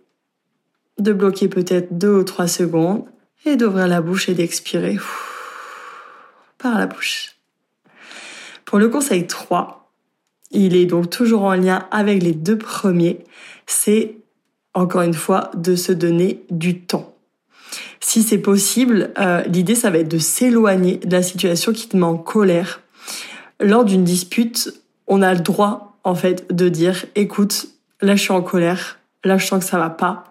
de 0.99 1.13
bloquer 1.13 1.47
peut-être 1.47 1.97
deux 1.97 2.13
ou 2.13 2.23
trois 2.23 2.47
secondes 2.47 3.05
et 3.45 3.55
d'ouvrir 3.55 3.87
la 3.87 4.01
bouche 4.01 4.27
et 4.27 4.33
d'expirer 4.33 4.97
par 6.57 6.77
la 6.77 6.87
bouche. 6.87 7.35
Pour 8.65 8.79
le 8.79 8.89
conseil 8.89 9.27
3, 9.27 9.91
il 10.51 10.75
est 10.75 10.85
donc 10.85 11.09
toujours 11.09 11.43
en 11.43 11.53
lien 11.53 11.87
avec 11.91 12.21
les 12.21 12.33
deux 12.33 12.57
premiers, 12.57 13.23
c'est 13.65 14.17
encore 14.73 15.03
une 15.03 15.13
fois 15.13 15.51
de 15.55 15.75
se 15.75 15.91
donner 15.91 16.43
du 16.49 16.81
temps. 16.81 17.14
Si 18.07 18.21
c'est 18.21 18.37
possible, 18.37 19.11
euh, 19.17 19.41
l'idée 19.45 19.73
ça 19.73 19.89
va 19.89 19.97
être 19.97 20.07
de 20.07 20.19
s'éloigner 20.19 20.97
de 20.97 21.11
la 21.11 21.23
situation 21.23 21.73
qui 21.73 21.89
te 21.89 21.97
met 21.97 22.03
en 22.03 22.17
colère. 22.17 22.81
Lors 23.59 23.83
d'une 23.83 24.03
dispute, 24.03 24.71
on 25.07 25.23
a 25.23 25.33
le 25.33 25.39
droit 25.39 25.97
en 26.03 26.13
fait 26.13 26.45
de 26.53 26.69
dire 26.69 27.07
écoute, 27.15 27.67
là 28.01 28.15
je 28.15 28.21
suis 28.21 28.31
en 28.31 28.43
colère, 28.43 28.99
là 29.23 29.39
je 29.39 29.47
sens 29.47 29.63
que 29.63 29.67
ça 29.67 29.79
va 29.79 29.89
pas. 29.89 30.25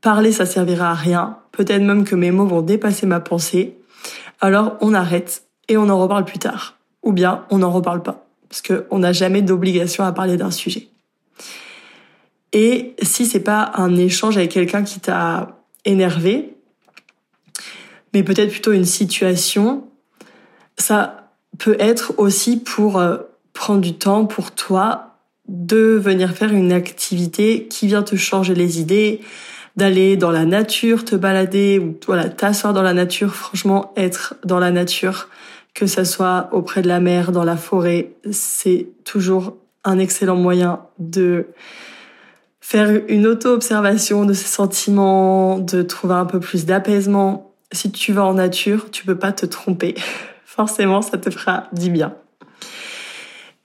Parler 0.00 0.32
ça 0.32 0.46
servira 0.46 0.90
à 0.90 0.94
rien, 0.94 1.38
peut-être 1.52 1.80
même 1.80 2.02
que 2.02 2.16
mes 2.16 2.32
mots 2.32 2.44
vont 2.44 2.60
dépasser 2.60 3.06
ma 3.06 3.20
pensée. 3.20 3.76
Alors 4.40 4.76
on 4.80 4.92
arrête 4.92 5.44
et 5.68 5.76
on 5.76 5.88
en 5.88 6.02
reparle 6.02 6.24
plus 6.24 6.40
tard. 6.40 6.76
Ou 7.04 7.12
bien 7.12 7.44
on 7.50 7.58
n'en 7.58 7.70
reparle 7.70 8.02
pas 8.02 8.26
parce 8.48 8.62
qu'on 8.62 8.98
n'a 8.98 9.12
jamais 9.12 9.42
d'obligation 9.42 10.02
à 10.02 10.10
parler 10.10 10.36
d'un 10.36 10.50
sujet. 10.50 10.88
Et 12.52 12.96
si 13.00 13.26
c'est 13.26 13.38
pas 13.38 13.70
un 13.76 13.94
échange 13.94 14.36
avec 14.36 14.50
quelqu'un 14.50 14.82
qui 14.82 14.98
t'a 14.98 15.56
énervé, 15.84 16.55
mais 18.16 18.22
peut-être 18.22 18.50
plutôt 18.50 18.72
une 18.72 18.86
situation. 18.86 19.84
Ça 20.78 21.28
peut 21.58 21.76
être 21.78 22.14
aussi 22.16 22.56
pour 22.56 22.98
euh, 22.98 23.18
prendre 23.52 23.82
du 23.82 23.92
temps 23.92 24.24
pour 24.24 24.52
toi 24.52 25.18
de 25.48 26.00
venir 26.02 26.30
faire 26.30 26.50
une 26.50 26.72
activité 26.72 27.66
qui 27.68 27.86
vient 27.86 28.02
te 28.02 28.16
changer 28.16 28.54
les 28.54 28.80
idées, 28.80 29.20
d'aller 29.76 30.16
dans 30.16 30.30
la 30.30 30.46
nature, 30.46 31.04
te 31.04 31.14
balader 31.14 31.78
ou 31.78 31.94
voilà, 32.06 32.30
t'asseoir 32.30 32.72
dans 32.72 32.80
la 32.80 32.94
nature, 32.94 33.34
franchement 33.34 33.92
être 33.98 34.36
dans 34.46 34.60
la 34.60 34.70
nature, 34.70 35.28
que 35.74 35.84
ça 35.84 36.06
soit 36.06 36.48
auprès 36.52 36.80
de 36.80 36.88
la 36.88 37.00
mer, 37.00 37.32
dans 37.32 37.44
la 37.44 37.58
forêt, 37.58 38.12
c'est 38.30 38.88
toujours 39.04 39.58
un 39.84 39.98
excellent 39.98 40.36
moyen 40.36 40.80
de 40.98 41.48
faire 42.62 42.98
une 43.08 43.26
auto-observation 43.26 44.24
de 44.24 44.32
ses 44.32 44.48
sentiments, 44.48 45.58
de 45.58 45.82
trouver 45.82 46.14
un 46.14 46.24
peu 46.24 46.40
plus 46.40 46.64
d'apaisement 46.64 47.45
si 47.72 47.90
tu 47.90 48.12
vas 48.12 48.24
en 48.24 48.34
nature, 48.34 48.90
tu 48.90 49.04
peux 49.04 49.18
pas 49.18 49.32
te 49.32 49.46
tromper. 49.46 49.94
Forcément, 50.44 51.02
ça 51.02 51.18
te 51.18 51.30
fera 51.30 51.68
du 51.72 51.90
bien. 51.90 52.14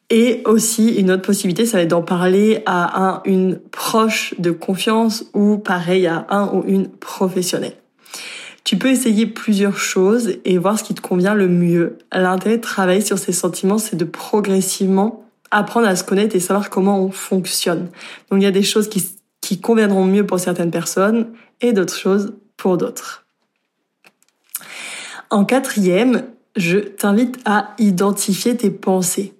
Et 0.09 0.41
aussi, 0.43 0.95
une 0.95 1.09
autre 1.09 1.21
possibilité, 1.21 1.65
ça 1.65 1.77
va 1.77 1.83
être 1.83 1.89
d'en 1.89 2.01
parler 2.01 2.63
à 2.65 3.01
un, 3.01 3.21
une 3.23 3.57
proche 3.57 4.33
de 4.39 4.51
confiance 4.51 5.25
ou 5.33 5.57
pareil 5.57 6.05
à 6.05 6.25
un 6.29 6.49
ou 6.53 6.65
une 6.67 6.89
professionnelle. 6.89 7.75
Tu 8.65 8.77
peux 8.77 8.89
essayer 8.89 9.25
plusieurs 9.25 9.77
choses 9.77 10.33
et 10.43 10.57
voir 10.57 10.77
ce 10.77 10.83
qui 10.83 10.93
te 10.93 11.01
convient 11.01 11.33
le 11.33 11.47
mieux. 11.47 11.97
L'intérêt 12.11 12.57
de 12.57 12.61
travailler 12.61 13.01
sur 13.01 13.17
ces 13.17 13.31
sentiments, 13.31 13.77
c'est 13.77 13.95
de 13.95 14.03
progressivement 14.03 15.25
apprendre 15.49 15.87
à 15.87 15.95
se 15.95 16.03
connaître 16.03 16.35
et 16.35 16.39
savoir 16.39 16.69
comment 16.69 17.03
on 17.03 17.11
fonctionne. 17.11 17.89
Donc 18.29 18.41
il 18.41 18.43
y 18.43 18.47
a 18.47 18.51
des 18.51 18.63
choses 18.63 18.89
qui, 18.89 19.03
qui 19.41 19.59
conviendront 19.59 20.05
mieux 20.05 20.25
pour 20.25 20.39
certaines 20.39 20.71
personnes 20.71 21.27
et 21.61 21.73
d'autres 21.73 21.97
choses 21.97 22.33
pour 22.57 22.77
d'autres. 22.77 23.25
En 25.31 25.45
quatrième, 25.45 26.25
je 26.57 26.77
t'invite 26.77 27.39
à 27.45 27.73
identifier 27.79 28.57
tes 28.57 28.69
pensées. 28.69 29.33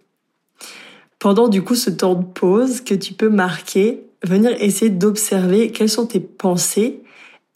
Pendant 1.19 1.49
du 1.49 1.61
coup 1.63 1.75
ce 1.75 1.89
temps 1.89 2.15
de 2.15 2.23
pause 2.23 2.79
que 2.79 2.95
tu 2.95 3.13
peux 3.13 3.27
marquer, 3.27 4.05
venir 4.23 4.51
essayer 4.61 4.89
d'observer 4.89 5.71
quelles 5.71 5.89
sont 5.89 6.05
tes 6.05 6.21
pensées 6.21 7.03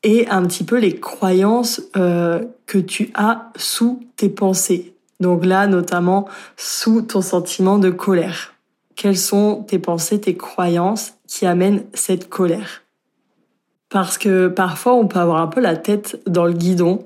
et 0.03 0.27
un 0.27 0.45
petit 0.45 0.65
peu 0.65 0.77
les 0.77 0.99
croyances 0.99 1.81
euh, 1.95 2.43
que 2.65 2.77
tu 2.77 3.09
as 3.13 3.51
sous 3.55 4.01
tes 4.17 4.29
pensées. 4.29 4.93
Donc 5.21 5.45
là, 5.45 5.65
notamment 5.65 6.27
sous 6.57 7.03
ton 7.03 7.21
sentiment 7.21 7.77
de 7.77 7.89
colère. 7.89 8.53
Quelles 8.97 9.17
sont 9.17 9.63
tes 9.65 9.79
pensées, 9.79 10.19
tes 10.19 10.35
croyances 10.35 11.13
qui 11.25 11.45
amènent 11.45 11.85
cette 11.93 12.27
colère? 12.27 12.83
Parce 13.87 14.17
que 14.17 14.49
parfois, 14.49 14.93
on 14.93 15.07
peut 15.07 15.19
avoir 15.19 15.41
un 15.41 15.47
peu 15.47 15.61
la 15.61 15.77
tête 15.77 16.21
dans 16.27 16.43
le 16.43 16.53
guidon 16.53 17.05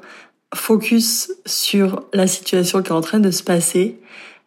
focus 0.53 1.31
sur 1.45 2.03
la 2.13 2.27
situation 2.27 2.81
qui 2.81 2.89
est 2.89 2.95
en 2.95 3.01
train 3.01 3.19
de 3.19 3.31
se 3.31 3.43
passer. 3.43 3.99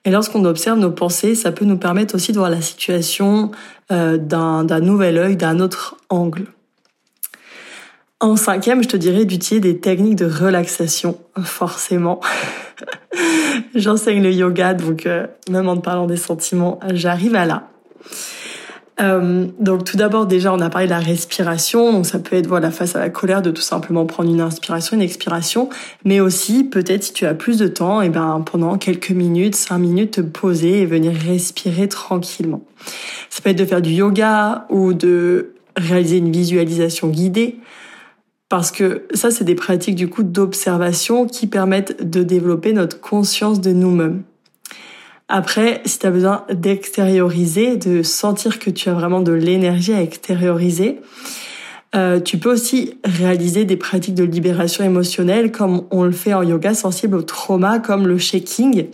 Et 0.04 0.10
lorsqu'on 0.10 0.44
observe 0.44 0.78
nos 0.78 0.90
pensées, 0.90 1.34
ça 1.34 1.52
peut 1.52 1.64
nous 1.64 1.76
permettre 1.76 2.16
aussi 2.16 2.32
de 2.32 2.38
voir 2.38 2.50
la 2.50 2.60
situation 2.60 3.52
euh, 3.92 4.16
d'un 4.16 4.80
nouvel 4.80 5.16
œil, 5.16 5.36
d'un 5.36 5.60
autre 5.60 5.96
angle. 6.08 6.46
En 8.18 8.36
cinquième, 8.36 8.82
je 8.82 8.88
te 8.88 8.96
dirais 8.96 9.24
d'utiliser 9.24 9.60
des 9.60 9.78
techniques 9.78 10.16
de 10.16 10.26
relaxation, 10.26 11.18
forcément. 11.42 12.20
J'enseigne 13.74 14.22
le 14.22 14.32
yoga, 14.32 14.74
donc 14.74 15.06
euh, 15.06 15.26
même 15.50 15.68
en 15.68 15.76
parlant 15.76 16.06
des 16.06 16.16
sentiments, 16.16 16.78
j'arrive 16.92 17.34
à 17.34 17.46
là. 17.46 17.68
Euh, 19.00 19.46
donc 19.58 19.84
tout 19.84 19.96
d'abord 19.96 20.26
déjà 20.26 20.52
on 20.52 20.60
a 20.60 20.68
parlé 20.68 20.86
de 20.86 20.92
la 20.92 20.98
respiration, 20.98 21.92
donc 21.92 22.06
ça 22.06 22.18
peut 22.18 22.36
être 22.36 22.46
voilà 22.46 22.70
face 22.70 22.94
à 22.94 22.98
la 22.98 23.08
colère 23.08 23.40
de 23.40 23.50
tout 23.50 23.62
simplement 23.62 24.04
prendre 24.04 24.30
une 24.30 24.42
inspiration, 24.42 24.96
une 24.96 25.02
expiration, 25.02 25.70
mais 26.04 26.20
aussi 26.20 26.64
peut-être 26.64 27.02
si 27.02 27.12
tu 27.14 27.24
as 27.24 27.32
plus 27.32 27.56
de 27.56 27.68
temps, 27.68 28.02
et 28.02 28.06
eh 28.06 28.08
ben 28.10 28.42
pendant 28.44 28.76
quelques 28.76 29.10
minutes, 29.10 29.56
cinq 29.56 29.78
minutes 29.78 30.10
te 30.12 30.20
poser 30.20 30.82
et 30.82 30.86
venir 30.86 31.12
respirer 31.14 31.88
tranquillement. 31.88 32.62
Ça 33.30 33.40
peut 33.42 33.50
être 33.50 33.58
de 33.58 33.64
faire 33.64 33.80
du 33.80 33.92
yoga 33.92 34.66
ou 34.68 34.92
de 34.92 35.54
réaliser 35.76 36.18
une 36.18 36.30
visualisation 36.30 37.08
guidée 37.08 37.58
parce 38.50 38.70
que 38.70 39.06
ça 39.14 39.30
c'est 39.30 39.44
des 39.44 39.54
pratiques 39.54 39.94
du 39.94 40.10
coup 40.10 40.22
d'observation 40.22 41.26
qui 41.26 41.46
permettent 41.46 42.08
de 42.08 42.22
développer 42.22 42.74
notre 42.74 43.00
conscience 43.00 43.62
de 43.62 43.72
nous-mêmes. 43.72 44.22
Après, 45.28 45.80
si 45.84 45.98
tu 45.98 46.06
as 46.06 46.10
besoin 46.10 46.44
d'extérioriser, 46.50 47.76
de 47.76 48.02
sentir 48.02 48.58
que 48.58 48.70
tu 48.70 48.88
as 48.88 48.94
vraiment 48.94 49.20
de 49.20 49.32
l'énergie 49.32 49.94
à 49.94 50.02
extérioriser, 50.02 51.00
euh, 51.94 52.20
tu 52.20 52.38
peux 52.38 52.50
aussi 52.50 52.98
réaliser 53.04 53.64
des 53.64 53.76
pratiques 53.76 54.14
de 54.14 54.24
libération 54.24 54.82
émotionnelle 54.82 55.52
comme 55.52 55.84
on 55.90 56.04
le 56.04 56.12
fait 56.12 56.32
en 56.32 56.42
yoga 56.42 56.72
sensible 56.72 57.16
au 57.16 57.22
trauma, 57.22 57.80
comme 57.80 58.06
le 58.06 58.16
shaking, 58.16 58.86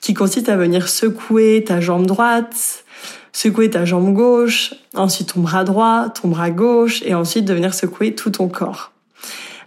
qui 0.00 0.12
consiste 0.12 0.50
à 0.50 0.56
venir 0.56 0.88
secouer 0.88 1.64
ta 1.66 1.80
jambe 1.80 2.06
droite, 2.06 2.84
secouer 3.32 3.70
ta 3.70 3.86
jambe 3.86 4.12
gauche, 4.12 4.74
ensuite 4.94 5.32
ton 5.32 5.40
bras 5.40 5.64
droit, 5.64 6.10
ton 6.10 6.28
bras 6.28 6.50
gauche, 6.50 7.02
et 7.06 7.14
ensuite 7.14 7.46
de 7.46 7.54
venir 7.54 7.72
secouer 7.72 8.14
tout 8.14 8.30
ton 8.30 8.48
corps. 8.48 8.92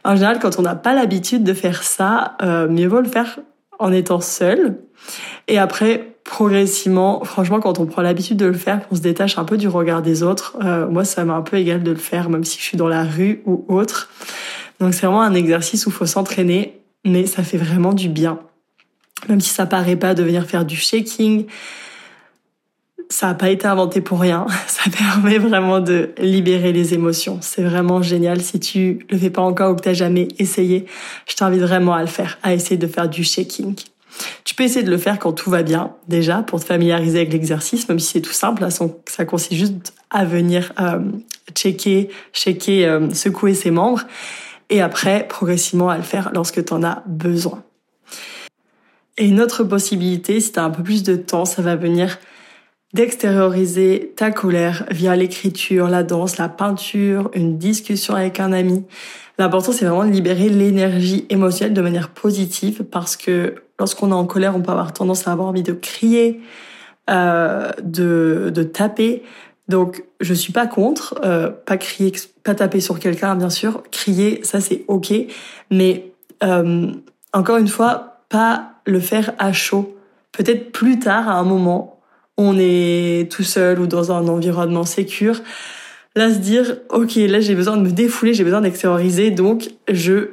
En 0.04 0.16
général, 0.16 0.40
quand 0.40 0.60
on 0.60 0.62
n'a 0.62 0.76
pas 0.76 0.94
l'habitude 0.94 1.44
de 1.44 1.54
faire 1.54 1.82
ça, 1.82 2.38
euh, 2.44 2.70
mieux 2.70 2.88
vaut 2.88 3.02
le 3.02 3.10
faire 3.10 3.40
en 3.80 3.92
étant 3.92 4.22
seul. 4.22 4.78
Et 5.48 5.58
après, 5.58 6.14
progressivement, 6.24 7.24
franchement, 7.24 7.60
quand 7.60 7.80
on 7.80 7.86
prend 7.86 8.02
l'habitude 8.02 8.38
de 8.38 8.46
le 8.46 8.54
faire, 8.54 8.82
on 8.92 8.96
se 8.96 9.02
détache 9.02 9.38
un 9.38 9.46
peu 9.46 9.58
du 9.58 9.68
regard 9.68 10.02
des 10.02 10.24
autres. 10.24 10.58
Euh, 10.62 10.88
moi, 10.88 11.06
ça 11.06 11.24
m'a 11.24 11.36
un 11.36 11.42
peu 11.42 11.58
égal 11.58 11.84
de 11.84 11.92
le 11.92 11.98
faire, 11.98 12.30
même 12.30 12.44
si 12.44 12.58
je 12.60 12.64
suis 12.64 12.78
dans 12.78 12.90
la 12.90 13.04
rue 13.04 13.42
ou 13.46 13.66
autre. 13.70 14.10
Donc 14.80 14.94
c'est 14.94 15.06
vraiment 15.06 15.22
un 15.22 15.34
exercice 15.34 15.86
où 15.86 15.90
il 15.90 15.94
faut 15.94 16.06
s'entraîner, 16.06 16.80
mais 17.06 17.26
ça 17.26 17.44
fait 17.44 17.58
vraiment 17.58 17.94
du 17.94 18.10
bien. 18.10 18.40
Même 19.30 19.42
si 19.42 19.50
ça 19.50 19.66
paraît 19.66 19.96
pas 19.96 20.14
de 20.14 20.22
venir 20.22 20.46
faire 20.46 20.66
du 20.66 20.76
shaking, 20.76 21.46
ça 23.10 23.28
n'a 23.28 23.34
pas 23.34 23.50
été 23.50 23.66
inventé 23.66 24.02
pour 24.02 24.20
rien. 24.20 24.46
Ça 24.68 24.90
permet 24.90 25.38
vraiment 25.38 25.80
de 25.80 26.10
libérer 26.18 26.74
les 26.74 26.94
émotions. 26.94 27.40
C'est 27.42 27.64
vraiment 27.64 28.02
génial. 28.02 28.42
Si 28.42 28.60
tu 28.60 29.06
le 29.10 29.18
fais 29.18 29.30
pas 29.30 29.42
encore 29.42 29.72
ou 29.72 29.76
que 29.76 29.82
t'as 29.82 29.94
jamais 29.94 30.28
essayé, 30.40 30.86
je 31.26 31.36
t'invite 31.36 31.62
vraiment 31.62 31.94
à 31.94 32.02
le 32.02 32.08
faire, 32.08 32.38
à 32.44 32.54
essayer 32.54 32.78
de 32.78 32.88
faire 32.88 33.08
du 33.08 33.24
shaking. 33.24 33.76
Peux 34.58 34.64
essayer 34.64 34.84
de 34.84 34.90
le 34.90 34.98
faire 34.98 35.20
quand 35.20 35.34
tout 35.34 35.52
va 35.52 35.62
bien, 35.62 35.94
déjà, 36.08 36.42
pour 36.42 36.60
te 36.60 36.66
familiariser 36.66 37.20
avec 37.20 37.32
l'exercice, 37.32 37.88
même 37.90 38.00
si 38.00 38.14
c'est 38.14 38.22
tout 38.22 38.34
simple. 38.34 38.68
ça 39.06 39.26
consiste 39.26 39.54
juste 39.54 39.94
à 40.10 40.26
venir 40.26 40.74
euh, 40.80 41.00
checker, 41.54 42.10
checker, 42.34 42.88
euh, 42.88 43.14
secouer 43.14 43.54
ses 43.54 43.70
membres, 43.70 44.02
et 44.72 44.82
après, 44.82 45.28
progressivement, 45.28 45.92
à 45.92 45.98
le 45.98 46.04
faire 46.04 46.32
lorsque 46.34 46.66
tu 46.66 46.74
en 46.74 46.84
as 46.84 47.04
besoin. 47.06 47.62
Et 49.20 49.28
une 49.28 49.42
autre 49.42 49.64
possibilité, 49.64 50.40
si 50.40 50.52
tu 50.52 50.60
as 50.60 50.64
un 50.64 50.72
peu 50.72 50.82
plus 50.82 51.04
de 51.04 51.16
temps, 51.16 51.46
ça 51.46 51.62
va 51.62 51.76
venir 51.76 52.18
d'extérioriser 52.94 54.14
ta 54.16 54.32
colère 54.32 54.86
via 54.92 55.16
l'écriture, 55.16 55.88
la 55.90 56.04
danse, 56.04 56.38
la 56.38 56.50
peinture, 56.50 57.30
une 57.34 57.58
discussion 57.58 58.16
avec 58.16 58.40
un 58.40 58.54
ami. 58.54 58.86
L'important, 59.38 59.72
c'est 59.72 59.86
vraiment 59.86 60.06
de 60.06 60.12
libérer 60.12 60.50
l'énergie 60.50 61.26
émotionnelle 61.30 61.74
de 61.74 61.82
manière 61.82 62.10
positive 62.10 62.84
parce 62.84 63.16
que 63.18 63.56
lorsqu'on 63.80 64.10
est 64.10 64.16
en 64.16 64.26
colère, 64.26 64.56
on 64.56 64.62
peut 64.62 64.72
avoir 64.72 64.94
tendance 64.94 65.28
à 65.28 65.32
avoir 65.32 65.50
envie 65.50 65.64
de 65.64 65.74
crier, 65.74 66.40
euh, 67.10 67.72
de, 67.84 68.52
de 68.54 68.64
taper. 68.64 69.24
Donc, 69.68 70.04
je 70.22 70.34
suis 70.34 70.54
pas 70.54 70.66
contre, 70.66 71.20
euh, 71.24 71.50
pas 71.50 71.78
crier, 71.78 72.14
pas 72.44 72.56
taper 72.56 72.80
sur 72.80 73.00
quelqu'un, 73.00 73.36
bien 73.36 73.50
sûr. 73.50 73.84
Crier, 73.92 74.40
ça 74.44 74.62
c'est 74.62 74.86
ok, 74.88 75.14
mais 75.70 76.12
euh, 76.44 76.88
encore 77.34 77.58
une 77.58 77.68
fois, 77.68 78.22
pas 78.30 78.72
le 78.86 79.00
faire 79.00 79.34
à 79.38 79.52
chaud. 79.52 79.96
Peut-être 80.32 80.72
plus 80.72 81.00
tard, 81.00 81.28
à 81.28 81.34
un 81.34 81.44
moment, 81.44 81.97
on 82.38 82.58
est 82.60 83.32
tout 83.32 83.44
seul 83.44 83.80
ou 83.80 83.88
dans 83.88 84.12
un 84.12 84.28
environnement 84.28 84.86
sécure. 84.86 85.42
Là, 86.16 86.34
se 86.34 86.40
dire, 86.40 86.78
ok, 86.90 87.16
là 87.16 87.40
j'ai 87.40 87.56
besoin 87.56 87.78
de 87.78 87.82
me 87.82 87.92
défouler, 87.92 88.34
j'ai 88.34 88.44
besoin 88.44 88.62
d'extérioriser, 88.62 89.32
donc 89.32 89.70
je 89.88 90.30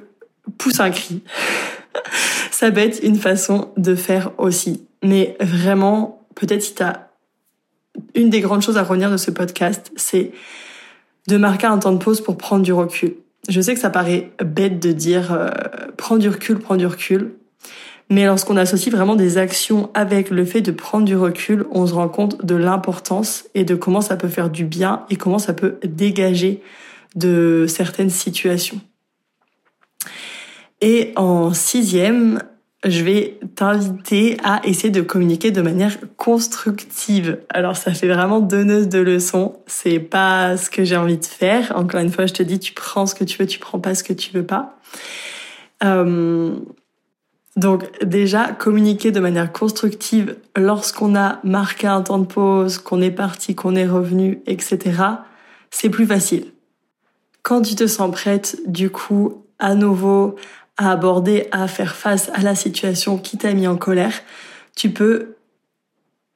pousse 0.58 0.80
un 0.80 0.90
cri. 0.90 1.22
Ça 2.50 2.70
peut 2.70 2.80
être 2.80 3.02
une 3.02 3.16
façon 3.16 3.68
de 3.76 3.94
faire 3.94 4.32
aussi. 4.38 4.86
Mais 5.02 5.36
vraiment, 5.40 6.26
peut-être 6.34 6.62
si 6.62 6.74
t'as 6.74 7.08
une 8.14 8.30
des 8.30 8.40
grandes 8.40 8.62
choses 8.62 8.76
à 8.76 8.82
retenir 8.82 9.10
de 9.10 9.16
ce 9.16 9.30
podcast, 9.30 9.92
c'est 9.96 10.32
de 11.28 11.36
marquer 11.36 11.66
un 11.66 11.78
temps 11.78 11.92
de 11.92 11.98
pause 11.98 12.20
pour 12.20 12.36
prendre 12.36 12.62
du 12.62 12.72
recul. 12.72 13.14
Je 13.48 13.60
sais 13.60 13.74
que 13.74 13.80
ça 13.80 13.90
paraît 13.90 14.32
bête 14.44 14.80
de 14.80 14.92
dire 14.92 15.32
euh, 15.32 15.48
prends 15.96 16.16
du 16.16 16.28
recul, 16.28 16.58
prends 16.58 16.76
du 16.76 16.86
recul. 16.86 17.34
Mais 18.10 18.26
lorsqu'on 18.26 18.56
associe 18.56 18.94
vraiment 18.94 19.16
des 19.16 19.38
actions 19.38 19.90
avec 19.94 20.30
le 20.30 20.44
fait 20.44 20.60
de 20.60 20.70
prendre 20.70 21.04
du 21.04 21.16
recul, 21.16 21.64
on 21.70 21.86
se 21.86 21.94
rend 21.94 22.08
compte 22.08 22.44
de 22.44 22.54
l'importance 22.54 23.44
et 23.54 23.64
de 23.64 23.74
comment 23.74 24.00
ça 24.00 24.16
peut 24.16 24.28
faire 24.28 24.50
du 24.50 24.64
bien 24.64 25.04
et 25.10 25.16
comment 25.16 25.38
ça 25.38 25.54
peut 25.54 25.78
dégager 25.84 26.62
de 27.16 27.66
certaines 27.68 28.10
situations. 28.10 28.80
Et 30.80 31.12
en 31.16 31.54
sixième, 31.54 32.42
je 32.84 33.02
vais 33.02 33.38
t'inviter 33.54 34.36
à 34.44 34.60
essayer 34.64 34.90
de 34.90 35.00
communiquer 35.00 35.50
de 35.50 35.62
manière 35.62 35.96
constructive. 36.16 37.38
Alors 37.48 37.76
ça 37.76 37.94
fait 37.94 38.08
vraiment 38.08 38.40
donneuse 38.40 38.88
de 38.88 38.98
leçons, 38.98 39.56
c'est 39.66 39.98
pas 39.98 40.58
ce 40.58 40.68
que 40.68 40.84
j'ai 40.84 40.96
envie 40.96 41.16
de 41.16 41.24
faire. 41.24 41.72
Encore 41.76 42.00
une 42.00 42.10
fois, 42.10 42.26
je 42.26 42.34
te 42.34 42.42
dis, 42.42 42.58
tu 42.58 42.74
prends 42.74 43.06
ce 43.06 43.14
que 43.14 43.24
tu 43.24 43.38
veux, 43.38 43.46
tu 43.46 43.58
prends 43.58 43.80
pas 43.80 43.94
ce 43.94 44.04
que 44.04 44.12
tu 44.12 44.32
veux 44.32 44.44
pas. 44.44 44.78
Euh, 45.82 46.54
donc 47.56 47.84
déjà, 48.04 48.48
communiquer 48.48 49.12
de 49.12 49.20
manière 49.20 49.52
constructive 49.52 50.36
lorsqu'on 50.56 51.14
a 51.14 51.38
marqué 51.44 51.86
un 51.86 52.02
temps 52.02 52.18
de 52.18 52.26
pause, 52.26 52.78
qu'on 52.78 53.00
est 53.00 53.12
parti, 53.12 53.54
qu'on 53.54 53.76
est 53.76 53.86
revenu, 53.86 54.42
etc., 54.46 55.02
c'est 55.70 55.90
plus 55.90 56.06
facile. 56.06 56.52
Quand 57.42 57.62
tu 57.62 57.74
te 57.74 57.86
sens 57.86 58.10
prête, 58.10 58.58
du 58.66 58.90
coup, 58.90 59.44
à 59.58 59.74
nouveau, 59.74 60.36
à 60.76 60.90
aborder, 60.90 61.46
à 61.52 61.68
faire 61.68 61.94
face 61.94 62.30
à 62.34 62.40
la 62.40 62.54
situation 62.54 63.18
qui 63.18 63.38
t'a 63.38 63.52
mis 63.52 63.68
en 63.68 63.76
colère, 63.76 64.22
tu 64.74 64.90
peux 64.90 65.36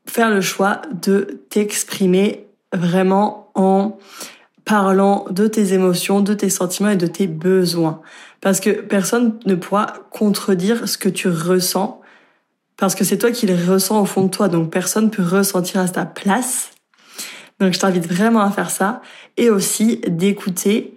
faire 0.07 0.31
le 0.31 0.41
choix 0.41 0.83
de 0.93 1.43
t'exprimer 1.51 2.47
vraiment 2.73 3.51
en 3.55 3.99
parlant 4.65 5.25
de 5.31 5.49
tes 5.49 5.73
émotions, 5.73 6.21
de 6.21 6.35
tes 6.35 6.51
sentiments 6.51 6.91
et 6.91 6.97
de 6.97 7.07
tes 7.07 7.27
besoins. 7.27 8.01
Parce 8.41 8.61
que 8.61 8.71
personne 8.71 9.39
ne 9.47 9.55
pourra 9.55 9.87
contredire 10.11 10.89
ce 10.89 10.99
que 10.99 11.09
tu 11.09 11.29
ressens, 11.29 12.01
parce 12.77 12.95
que 12.95 13.05
c'est 13.05 13.19
toi 13.19 13.33
qui 13.33 13.47
le 13.47 13.57
ressens 13.73 14.01
au 14.01 14.05
fond 14.05 14.25
de 14.25 14.31
toi, 14.31 14.49
donc 14.49 14.71
personne 14.71 15.07
ne 15.07 15.11
peut 15.11 15.23
ressentir 15.23 15.81
à 15.81 15.89
ta 15.89 16.07
place. 16.07 16.71
Donc 17.59 17.73
je 17.73 17.79
t'invite 17.79 18.07
vraiment 18.07 18.41
à 18.43 18.51
faire 18.51 18.71
ça, 18.71 19.03
et 19.37 19.51
aussi 19.51 20.01
d'écouter 20.07 20.95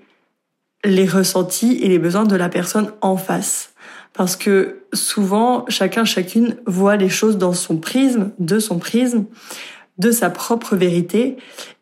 les 0.83 1.07
ressentis 1.07 1.77
et 1.81 1.87
les 1.87 1.99
besoins 1.99 2.25
de 2.25 2.35
la 2.35 2.49
personne 2.49 2.91
en 3.01 3.17
face. 3.17 3.73
Parce 4.13 4.35
que 4.35 4.81
souvent, 4.93 5.65
chacun, 5.69 6.05
chacune 6.05 6.57
voit 6.65 6.97
les 6.97 7.09
choses 7.09 7.37
dans 7.37 7.53
son 7.53 7.77
prisme, 7.77 8.31
de 8.39 8.59
son 8.59 8.77
prisme, 8.77 9.25
de 9.97 10.11
sa 10.11 10.29
propre 10.29 10.75
vérité. 10.75 11.37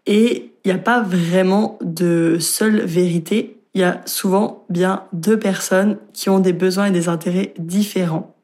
Et 0.06 0.52
il 0.64 0.68
n'y 0.68 0.74
a 0.74 0.82
pas 0.82 1.02
vraiment 1.02 1.80
de 1.82 2.38
seule 2.40 2.82
vérité. 2.82 3.59
Il 3.74 3.82
y 3.82 3.84
a 3.84 4.02
souvent 4.06 4.66
bien 4.70 5.04
deux 5.14 5.38
personnes 5.38 5.98
qui 6.14 6.30
ont 6.30 6.40
des 6.40 6.54
besoins 6.54 6.88
et 6.88 6.92
des 6.92 7.08
intérêts 7.08 7.54
différents. 7.58 8.36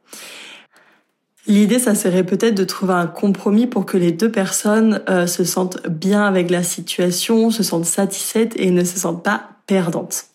L'idée, 1.48 1.78
ça 1.78 1.94
serait 1.94 2.24
peut-être 2.24 2.56
de 2.56 2.64
trouver 2.64 2.94
un 2.94 3.06
compromis 3.06 3.68
pour 3.68 3.86
que 3.86 3.98
les 3.98 4.12
deux 4.12 4.32
personnes 4.32 5.02
euh, 5.10 5.28
se 5.28 5.44
sentent 5.44 5.88
bien 5.88 6.26
avec 6.26 6.50
la 6.50 6.64
situation, 6.64 7.52
se 7.52 7.62
sentent 7.62 7.86
satisfaites 7.86 8.54
et 8.56 8.72
ne 8.72 8.84
se 8.84 8.98
sentent 8.98 9.24
pas 9.24 9.50
perdantes. 9.68 10.26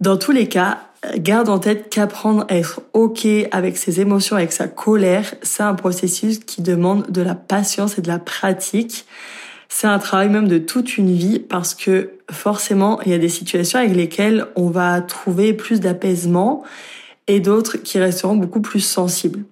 Dans 0.00 0.16
tous 0.16 0.32
les 0.32 0.48
cas, 0.48 0.78
garde 1.16 1.48
en 1.48 1.58
tête 1.58 1.90
qu'apprendre 1.90 2.46
à 2.48 2.56
être 2.56 2.82
OK 2.92 3.26
avec 3.50 3.76
ses 3.76 4.00
émotions, 4.00 4.36
avec 4.36 4.52
sa 4.52 4.68
colère, 4.68 5.34
c'est 5.42 5.62
un 5.62 5.74
processus 5.74 6.38
qui 6.38 6.62
demande 6.62 7.10
de 7.10 7.22
la 7.22 7.34
patience 7.34 7.98
et 7.98 8.02
de 8.02 8.08
la 8.08 8.18
pratique. 8.18 9.06
C'est 9.68 9.86
un 9.86 9.98
travail 9.98 10.28
même 10.28 10.48
de 10.48 10.58
toute 10.58 10.96
une 10.96 11.12
vie 11.12 11.38
parce 11.38 11.74
que 11.74 12.12
forcément, 12.30 13.00
il 13.02 13.12
y 13.12 13.14
a 13.14 13.18
des 13.18 13.28
situations 13.28 13.78
avec 13.78 13.94
lesquelles 13.94 14.46
on 14.56 14.68
va 14.68 15.00
trouver 15.00 15.52
plus 15.52 15.80
d'apaisement 15.80 16.62
et 17.26 17.40
d'autres 17.40 17.78
qui 17.78 17.98
resteront 17.98 18.36
beaucoup 18.36 18.60
plus 18.60 18.80
sensibles. 18.80 19.44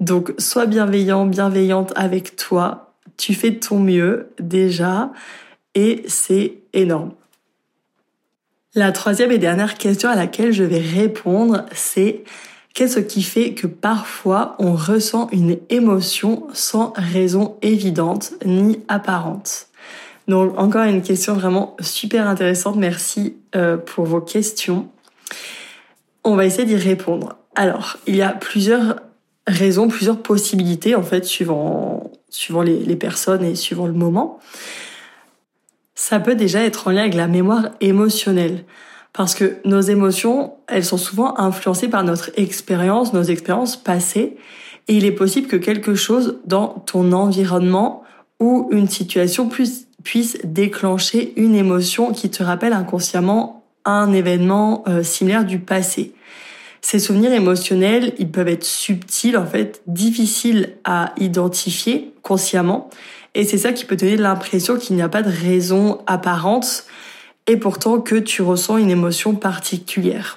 Donc, 0.00 0.32
sois 0.38 0.66
bienveillant, 0.66 1.26
bienveillante 1.26 1.92
avec 1.96 2.36
toi. 2.36 2.94
Tu 3.16 3.34
fais 3.34 3.50
de 3.50 3.58
ton 3.58 3.80
mieux 3.80 4.30
déjà 4.38 5.12
et 5.74 6.02
c'est 6.06 6.54
énorme. 6.72 7.12
La 8.74 8.92
troisième 8.92 9.32
et 9.32 9.38
dernière 9.38 9.74
question 9.74 10.08
à 10.08 10.14
laquelle 10.14 10.52
je 10.52 10.62
vais 10.62 10.78
répondre, 10.78 11.64
c'est 11.72 12.22
qu'est-ce 12.74 13.00
qui 13.00 13.22
fait 13.22 13.54
que 13.54 13.66
parfois 13.66 14.56
on 14.58 14.74
ressent 14.74 15.28
une 15.32 15.58
émotion 15.70 16.46
sans 16.52 16.92
raison 16.96 17.56
évidente 17.62 18.32
ni 18.44 18.80
apparente? 18.88 19.68
Donc 20.26 20.58
encore 20.58 20.84
une 20.84 21.02
question 21.02 21.34
vraiment 21.34 21.76
super 21.80 22.28
intéressante. 22.28 22.76
Merci 22.76 23.36
euh, 23.56 23.76
pour 23.76 24.04
vos 24.04 24.20
questions. 24.20 24.88
On 26.24 26.36
va 26.36 26.44
essayer 26.44 26.66
d'y 26.66 26.76
répondre. 26.76 27.36
Alors, 27.54 27.96
il 28.06 28.16
y 28.16 28.22
a 28.22 28.30
plusieurs 28.30 28.96
raisons, 29.46 29.88
plusieurs 29.88 30.20
possibilités 30.20 30.94
en 30.94 31.02
fait 31.02 31.24
suivant 31.24 32.10
les, 32.64 32.78
les 32.80 32.96
personnes 32.96 33.44
et 33.44 33.54
suivant 33.54 33.86
le 33.86 33.94
moment 33.94 34.38
ça 35.98 36.20
peut 36.20 36.36
déjà 36.36 36.62
être 36.62 36.86
en 36.86 36.92
lien 36.92 37.00
avec 37.00 37.14
la 37.14 37.26
mémoire 37.26 37.70
émotionnelle. 37.80 38.64
Parce 39.12 39.34
que 39.34 39.56
nos 39.64 39.80
émotions, 39.80 40.54
elles 40.68 40.84
sont 40.84 40.98
souvent 40.98 41.38
influencées 41.38 41.88
par 41.88 42.04
notre 42.04 42.30
expérience, 42.36 43.12
nos 43.12 43.22
expériences 43.22 43.76
passées. 43.76 44.36
Et 44.86 44.94
il 44.94 45.04
est 45.04 45.12
possible 45.12 45.48
que 45.48 45.56
quelque 45.56 45.94
chose 45.94 46.38
dans 46.44 46.68
ton 46.68 47.12
environnement 47.12 48.04
ou 48.40 48.68
une 48.70 48.88
situation 48.88 49.48
puisse, 49.48 49.86
déclencher 50.44 51.34
une 51.36 51.54
émotion 51.54 52.12
qui 52.12 52.30
te 52.30 52.42
rappelle 52.42 52.72
inconsciemment 52.72 53.64
un 53.84 54.12
événement 54.12 54.84
euh, 54.88 55.02
similaire 55.02 55.44
du 55.44 55.58
passé. 55.58 56.14
Ces 56.80 56.98
souvenirs 56.98 57.32
émotionnels, 57.32 58.14
ils 58.18 58.30
peuvent 58.30 58.48
être 58.48 58.64
subtils, 58.64 59.36
en 59.36 59.44
fait, 59.44 59.82
difficiles 59.86 60.76
à 60.84 61.12
identifier 61.18 62.14
consciemment, 62.22 62.88
et 63.34 63.44
c'est 63.44 63.58
ça 63.58 63.72
qui 63.72 63.84
peut 63.84 63.96
donner 63.96 64.16
l'impression 64.16 64.76
qu'il 64.76 64.96
n'y 64.96 65.02
a 65.02 65.08
pas 65.08 65.22
de 65.22 65.30
raison 65.30 66.00
apparente 66.06 66.84
et 67.48 67.56
pourtant 67.56 68.00
que 68.00 68.14
tu 68.14 68.42
ressens 68.42 68.76
une 68.76 68.90
émotion 68.90 69.34
particulière. 69.34 70.36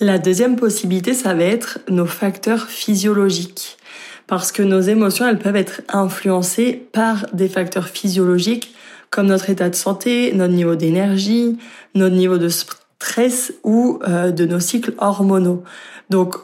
La 0.00 0.18
deuxième 0.18 0.56
possibilité, 0.56 1.14
ça 1.14 1.32
va 1.34 1.44
être 1.44 1.78
nos 1.88 2.06
facteurs 2.06 2.68
physiologiques. 2.68 3.78
Parce 4.26 4.52
que 4.52 4.62
nos 4.62 4.80
émotions, 4.80 5.26
elles 5.26 5.38
peuvent 5.38 5.56
être 5.56 5.80
influencées 5.88 6.88
par 6.92 7.26
des 7.32 7.48
facteurs 7.48 7.88
physiologiques 7.88 8.74
comme 9.10 9.26
notre 9.26 9.48
état 9.48 9.70
de 9.70 9.74
santé, 9.74 10.32
notre 10.34 10.52
niveau 10.52 10.74
d'énergie, 10.74 11.56
notre 11.94 12.14
niveau 12.14 12.36
de 12.36 12.50
stress 12.50 13.54
ou 13.64 14.00
euh, 14.06 14.30
de 14.30 14.44
nos 14.44 14.60
cycles 14.60 14.92
hormonaux. 14.98 15.64
Donc 16.10 16.34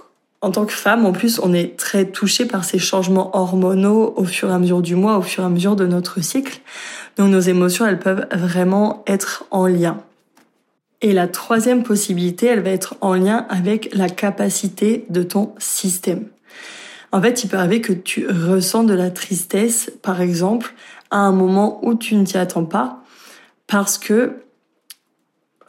en 0.44 0.50
tant 0.50 0.66
que 0.66 0.74
femme, 0.74 1.06
en 1.06 1.12
plus, 1.12 1.40
on 1.42 1.54
est 1.54 1.74
très 1.74 2.04
touché 2.04 2.44
par 2.44 2.64
ces 2.64 2.78
changements 2.78 3.34
hormonaux 3.34 4.12
au 4.14 4.24
fur 4.26 4.50
et 4.50 4.52
à 4.52 4.58
mesure 4.58 4.82
du 4.82 4.94
mois, 4.94 5.16
au 5.16 5.22
fur 5.22 5.42
et 5.42 5.46
à 5.46 5.48
mesure 5.48 5.74
de 5.74 5.86
notre 5.86 6.22
cycle. 6.22 6.60
Donc 7.16 7.30
nos 7.30 7.40
émotions, 7.40 7.86
elles 7.86 7.98
peuvent 7.98 8.26
vraiment 8.30 9.04
être 9.06 9.46
en 9.50 9.66
lien. 9.66 10.02
Et 11.00 11.14
la 11.14 11.28
troisième 11.28 11.82
possibilité, 11.82 12.44
elle 12.44 12.60
va 12.60 12.68
être 12.68 12.96
en 13.00 13.14
lien 13.14 13.46
avec 13.48 13.88
la 13.94 14.10
capacité 14.10 15.06
de 15.08 15.22
ton 15.22 15.54
système. 15.56 16.26
En 17.10 17.22
fait, 17.22 17.42
il 17.42 17.48
peut 17.48 17.56
arriver 17.56 17.80
que 17.80 17.94
tu 17.94 18.26
ressens 18.28 18.84
de 18.84 18.92
la 18.92 19.10
tristesse, 19.10 19.92
par 20.02 20.20
exemple, 20.20 20.74
à 21.10 21.20
un 21.20 21.32
moment 21.32 21.80
où 21.82 21.94
tu 21.94 22.16
ne 22.16 22.24
t'y 22.26 22.36
attends 22.36 22.66
pas, 22.66 23.02
parce 23.66 23.96
que 23.96 24.34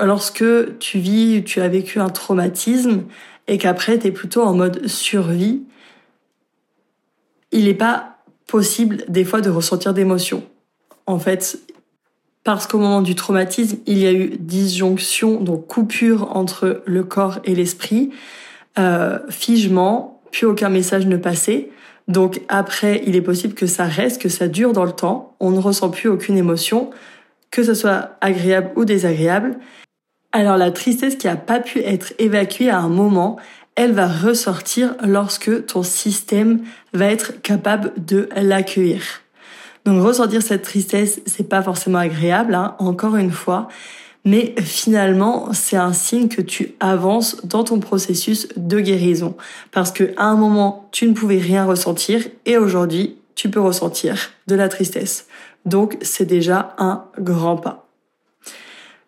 lorsque 0.02 0.44
tu 0.80 1.00
vis, 1.00 1.46
tu 1.46 1.62
as 1.62 1.70
vécu 1.70 2.02
un 2.02 2.10
traumatisme 2.10 3.04
et 3.48 3.58
qu'après 3.58 4.00
tu 4.00 4.08
es 4.08 4.12
plutôt 4.12 4.42
en 4.42 4.54
mode 4.54 4.88
survie, 4.88 5.64
il 7.52 7.66
n'est 7.66 7.74
pas 7.74 8.18
possible 8.48 9.04
des 9.08 9.24
fois 9.24 9.42
de 9.42 9.50
ressentir 9.50 9.94
d'émotions. 9.94 10.44
En 11.08 11.20
fait, 11.20 11.60
parce 12.44 12.68
qu'au 12.68 12.78
moment 12.78 13.02
du 13.02 13.16
traumatisme, 13.16 13.78
il 13.86 13.98
y 13.98 14.06
a 14.06 14.12
eu 14.14 14.38
disjonction, 14.40 15.42
donc 15.42 15.68
coupure 15.68 16.36
entre 16.36 16.84
le 16.86 17.04
corps 17.04 17.40
et 17.44 17.56
l'esprit, 17.56 18.12
euh, 18.78 19.20
figement, 19.30 20.22
plus 20.32 20.46
aucun 20.46 20.70
message 20.70 21.06
ne 21.08 21.18
passait. 21.18 21.70
Donc 22.08 22.42
après, 22.48 23.02
il 23.06 23.16
est 23.16 23.22
possible 23.22 23.54
que 23.54 23.66
ça 23.66 23.86
reste, 23.86 24.22
que 24.22 24.30
ça 24.30 24.48
dure 24.48 24.74
dans 24.74 24.86
le 24.86 24.92
temps. 24.92 25.36
On 25.40 25.52
ne 25.52 25.60
ressent 25.60 25.90
plus 25.90 26.10
aucune 26.10 26.38
émotion, 26.38 26.92
que 27.52 27.64
ce 27.64 27.74
soit 27.74 28.18
agréable 28.22 28.72
ou 28.76 28.86
désagréable. 28.86 29.58
Alors 30.36 30.58
la 30.58 30.70
tristesse 30.70 31.16
qui 31.16 31.28
n'a 31.28 31.38
pas 31.38 31.62
pu 31.62 31.80
être 31.80 32.12
évacuée 32.20 32.70
à 32.70 32.80
un 32.80 32.90
moment, 32.90 33.38
elle 33.76 33.94
va 33.94 34.06
ressortir 34.06 34.94
lorsque 35.02 35.66
ton 35.66 35.82
système 35.82 36.60
va 36.92 37.06
être 37.06 37.42
capable 37.42 37.94
de 37.96 38.28
l'accueillir. 38.36 39.02
Donc 39.86 40.04
ressentir 40.04 40.42
cette 40.42 40.64
tristesse, 40.64 41.22
c'est 41.26 41.48
pas 41.48 41.64
forcément 41.64 42.00
agréable, 42.00 42.54
hein, 42.54 42.76
encore 42.80 43.16
une 43.16 43.32
fois, 43.32 43.70
mais 44.26 44.56
finalement, 44.60 45.54
c'est 45.54 45.78
un 45.78 45.94
signe 45.94 46.28
que 46.28 46.42
tu 46.42 46.74
avances 46.82 47.38
dans 47.46 47.64
ton 47.64 47.80
processus 47.80 48.50
de 48.58 48.82
guérison. 48.82 49.38
Parce 49.72 49.94
que 49.94 50.12
à 50.18 50.26
un 50.26 50.36
moment, 50.36 50.90
tu 50.92 51.08
ne 51.08 51.14
pouvais 51.14 51.40
rien 51.40 51.64
ressentir 51.64 52.20
et 52.46 52.58
aujourd'hui, 52.58 53.20
tu 53.36 53.50
peux 53.50 53.62
ressentir 53.62 54.18
de 54.48 54.56
la 54.56 54.68
tristesse. 54.68 55.28
Donc, 55.64 55.98
c'est 56.02 56.26
déjà 56.26 56.76
un 56.78 57.06
grand 57.22 57.56
pas. 57.56 57.85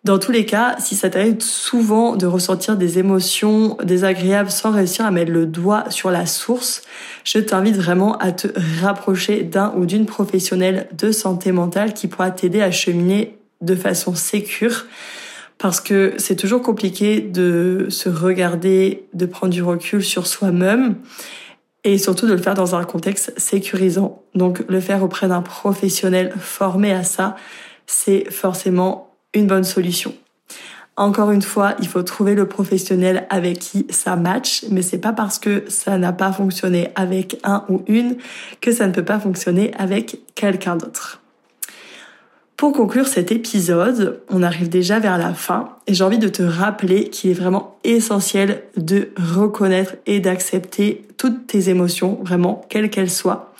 Dans 0.04 0.18
tous 0.18 0.30
les 0.30 0.46
cas, 0.46 0.76
si 0.78 0.94
ça 0.94 1.10
t'arrive 1.10 1.40
souvent 1.40 2.16
de 2.16 2.24
ressentir 2.24 2.76
des 2.76 2.98
émotions 2.98 3.76
désagréables 3.82 4.50
sans 4.50 4.70
réussir 4.70 5.04
à 5.04 5.10
mettre 5.10 5.32
le 5.32 5.44
doigt 5.44 5.90
sur 5.90 6.10
la 6.10 6.24
source, 6.24 6.82
je 7.24 7.38
t'invite 7.38 7.76
vraiment 7.76 8.16
à 8.18 8.32
te 8.32 8.48
rapprocher 8.80 9.42
d'un 9.42 9.74
ou 9.76 9.86
d'une 9.86 10.06
professionnelle 10.06 10.88
de 10.96 11.10
santé 11.10 11.50
mentale 11.50 11.94
qui 11.94 12.06
pourra 12.06 12.30
t'aider 12.30 12.62
à 12.62 12.70
cheminer 12.70 13.38
de 13.60 13.74
façon 13.74 14.14
sécure 14.14 14.86
parce 15.58 15.80
que 15.80 16.14
c'est 16.18 16.36
toujours 16.36 16.62
compliqué 16.62 17.20
de 17.20 17.86
se 17.90 18.08
regarder, 18.08 19.08
de 19.12 19.26
prendre 19.26 19.52
du 19.52 19.62
recul 19.62 20.04
sur 20.04 20.28
soi-même 20.28 20.94
et 21.82 21.98
surtout 21.98 22.28
de 22.28 22.32
le 22.32 22.38
faire 22.38 22.54
dans 22.54 22.76
un 22.76 22.84
contexte 22.84 23.32
sécurisant. 23.36 24.22
Donc 24.36 24.64
le 24.68 24.80
faire 24.80 25.02
auprès 25.02 25.26
d'un 25.26 25.42
professionnel 25.42 26.32
formé 26.38 26.92
à 26.92 27.02
ça, 27.02 27.34
c'est 27.86 28.30
forcément 28.30 29.07
une 29.34 29.46
bonne 29.46 29.64
solution. 29.64 30.14
Encore 30.96 31.30
une 31.30 31.42
fois, 31.42 31.74
il 31.80 31.86
faut 31.86 32.02
trouver 32.02 32.34
le 32.34 32.48
professionnel 32.48 33.26
avec 33.30 33.60
qui 33.60 33.86
ça 33.88 34.16
match, 34.16 34.64
mais 34.70 34.82
c'est 34.82 34.98
pas 34.98 35.12
parce 35.12 35.38
que 35.38 35.62
ça 35.68 35.96
n'a 35.96 36.12
pas 36.12 36.32
fonctionné 36.32 36.90
avec 36.96 37.38
un 37.44 37.64
ou 37.68 37.82
une 37.86 38.16
que 38.60 38.72
ça 38.72 38.88
ne 38.88 38.92
peut 38.92 39.04
pas 39.04 39.20
fonctionner 39.20 39.72
avec 39.78 40.18
quelqu'un 40.34 40.74
d'autre. 40.74 41.22
Pour 42.56 42.72
conclure 42.72 43.06
cet 43.06 43.30
épisode, 43.30 44.20
on 44.28 44.42
arrive 44.42 44.68
déjà 44.68 44.98
vers 44.98 45.16
la 45.16 45.32
fin 45.32 45.76
et 45.86 45.94
j'ai 45.94 46.02
envie 46.02 46.18
de 46.18 46.26
te 46.26 46.42
rappeler 46.42 47.08
qu'il 47.08 47.30
est 47.30 47.34
vraiment 47.34 47.78
essentiel 47.84 48.64
de 48.76 49.10
reconnaître 49.16 49.94
et 50.06 50.18
d'accepter 50.18 51.06
toutes 51.16 51.46
tes 51.46 51.68
émotions, 51.68 52.18
vraiment, 52.24 52.66
quelles 52.68 52.90
qu'elles 52.90 53.12
soient. 53.12 53.54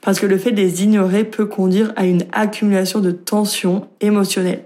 Parce 0.00 0.20
que 0.20 0.26
le 0.26 0.38
fait 0.38 0.52
de 0.52 0.60
les 0.60 0.84
ignorer 0.84 1.24
peut 1.24 1.46
conduire 1.46 1.92
à 1.96 2.06
une 2.06 2.22
accumulation 2.30 3.00
de 3.00 3.10
tensions 3.10 3.88
émotionnelles. 4.00 4.64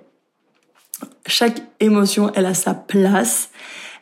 Chaque 1.26 1.62
émotion, 1.80 2.32
elle 2.34 2.46
a 2.46 2.54
sa 2.54 2.74
place. 2.74 3.50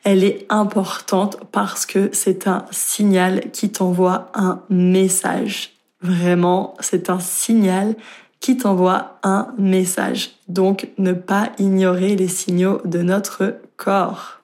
Elle 0.05 0.23
est 0.23 0.47
importante 0.49 1.39
parce 1.51 1.85
que 1.85 2.11
c'est 2.13 2.47
un 2.47 2.65
signal 2.71 3.51
qui 3.51 3.71
t'envoie 3.71 4.31
un 4.35 4.63
message. 4.71 5.73
Vraiment, 6.01 6.75
c'est 6.81 7.11
un 7.11 7.19
signal 7.19 7.97
qui 8.39 8.57
t'envoie 8.57 9.19
un 9.25 9.49
message. 9.59 10.37
Donc 10.47 10.89
ne 10.99 11.13
pas 11.13 11.51
ignorer 11.59 12.15
les 12.15 12.29
signaux 12.29 12.81
de 12.85 13.03
notre 13.03 13.57
corps. 13.77 14.41